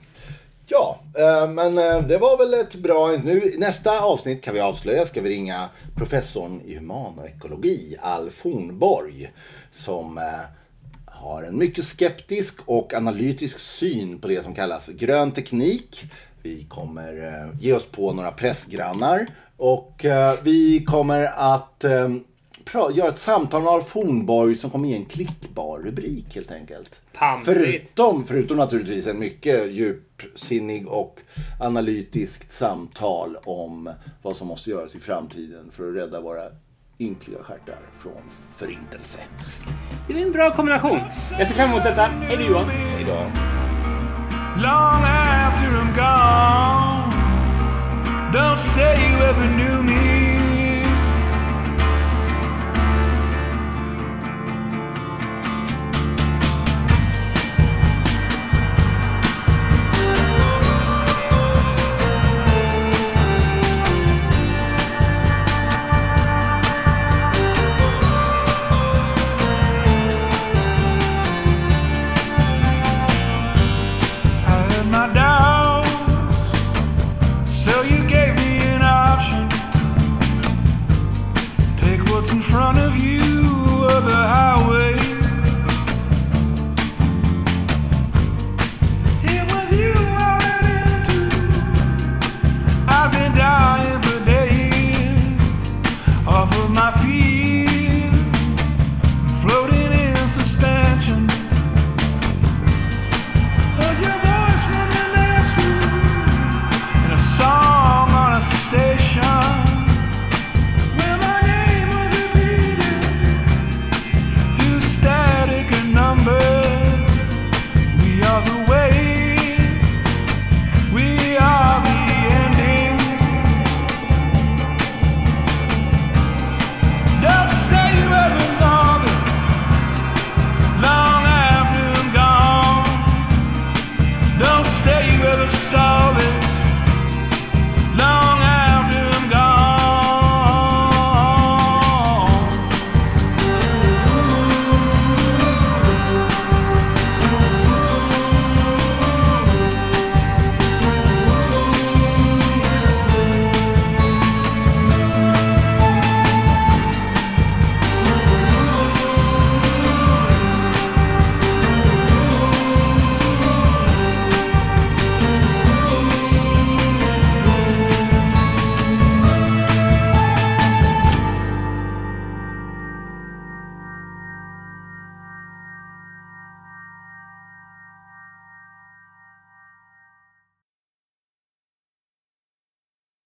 Ja, 0.66 1.01
eh, 1.18 1.51
men 1.51 1.79
eh, 1.79 2.07
det 2.07 2.18
var 2.18 2.38
väl 2.38 2.55
ett 2.55 2.75
bra... 2.75 3.16
Nu, 3.25 3.55
nästa 3.59 4.01
avsnitt 4.01 4.42
kan 4.42 4.55
vi 4.55 4.61
avslöja 4.61 5.07
ska 5.07 5.21
vi 5.21 5.31
ringa 5.31 5.68
professorn 5.97 6.61
i 6.64 6.75
humanekologi, 6.75 7.97
Alf 8.01 8.42
Hornborg, 8.42 9.31
som 9.71 10.18
eh, 10.18 10.25
har 11.20 11.42
en 11.42 11.59
mycket 11.59 11.85
skeptisk 11.85 12.59
och 12.64 12.94
analytisk 12.94 13.59
syn 13.59 14.18
på 14.18 14.28
det 14.28 14.42
som 14.42 14.54
kallas 14.54 14.88
grön 14.88 15.33
teknik. 15.33 16.04
Vi 16.42 16.66
kommer 16.68 17.26
eh, 17.26 17.61
ge 17.61 17.72
oss 17.72 17.87
på 17.87 18.12
några 18.12 18.31
pressgrannar 18.31 19.26
och 19.57 20.04
eh, 20.04 20.35
vi 20.42 20.85
kommer 20.85 21.26
att 21.37 21.85
eh, 21.85 22.09
göra 22.94 23.09
ett 23.09 23.18
samtal 23.18 23.62
med 23.62 23.72
Alf 23.72 23.92
Hornborg 23.92 24.57
som 24.57 24.70
kommer 24.70 24.88
ge 24.88 24.96
en 24.96 25.04
klickbar 25.04 25.78
rubrik 25.78 26.35
helt 26.35 26.52
enkelt. 26.52 27.00
Förutom, 27.44 28.24
förutom 28.24 28.57
naturligtvis 28.57 29.07
en 29.07 29.18
mycket 29.18 29.72
djupsinnig 29.72 30.88
och 30.88 31.20
analytiskt 31.61 32.52
samtal 32.52 33.37
om 33.44 33.90
vad 34.22 34.37
som 34.37 34.48
måste 34.48 34.70
göras 34.70 34.96
i 34.96 35.00
framtiden 35.00 35.70
för 35.72 35.88
att 35.88 35.96
rädda 35.96 36.20
våra 36.20 36.42
ynkliga 36.98 37.38
stjärtar 37.42 37.78
från 37.98 38.22
förintelse. 38.56 39.18
Det 40.06 40.12
är 40.12 40.26
en 40.26 40.32
bra 40.32 40.50
kombination. 40.54 41.00
Jag 41.38 41.48
ser 41.48 41.54
fram 41.54 41.70
emot 41.70 41.82
detta. 41.82 42.02
Hej 42.02 42.37
då 42.37 42.42
Johan. 42.42 42.64
Hej 42.68 43.04
då. 43.04 43.16
Long 44.62 45.04
after 45.04 45.68
I'm 45.68 45.94
gone 45.94 47.12
Don't 48.32 48.58
say 48.58 48.96
you 49.11 49.22
ever 49.22 49.46
knew 49.56 49.82
me 49.82 50.17
what's 82.18 82.33
in 82.33 82.42
front 82.42 82.78
of 82.78 82.96
you 82.96 83.17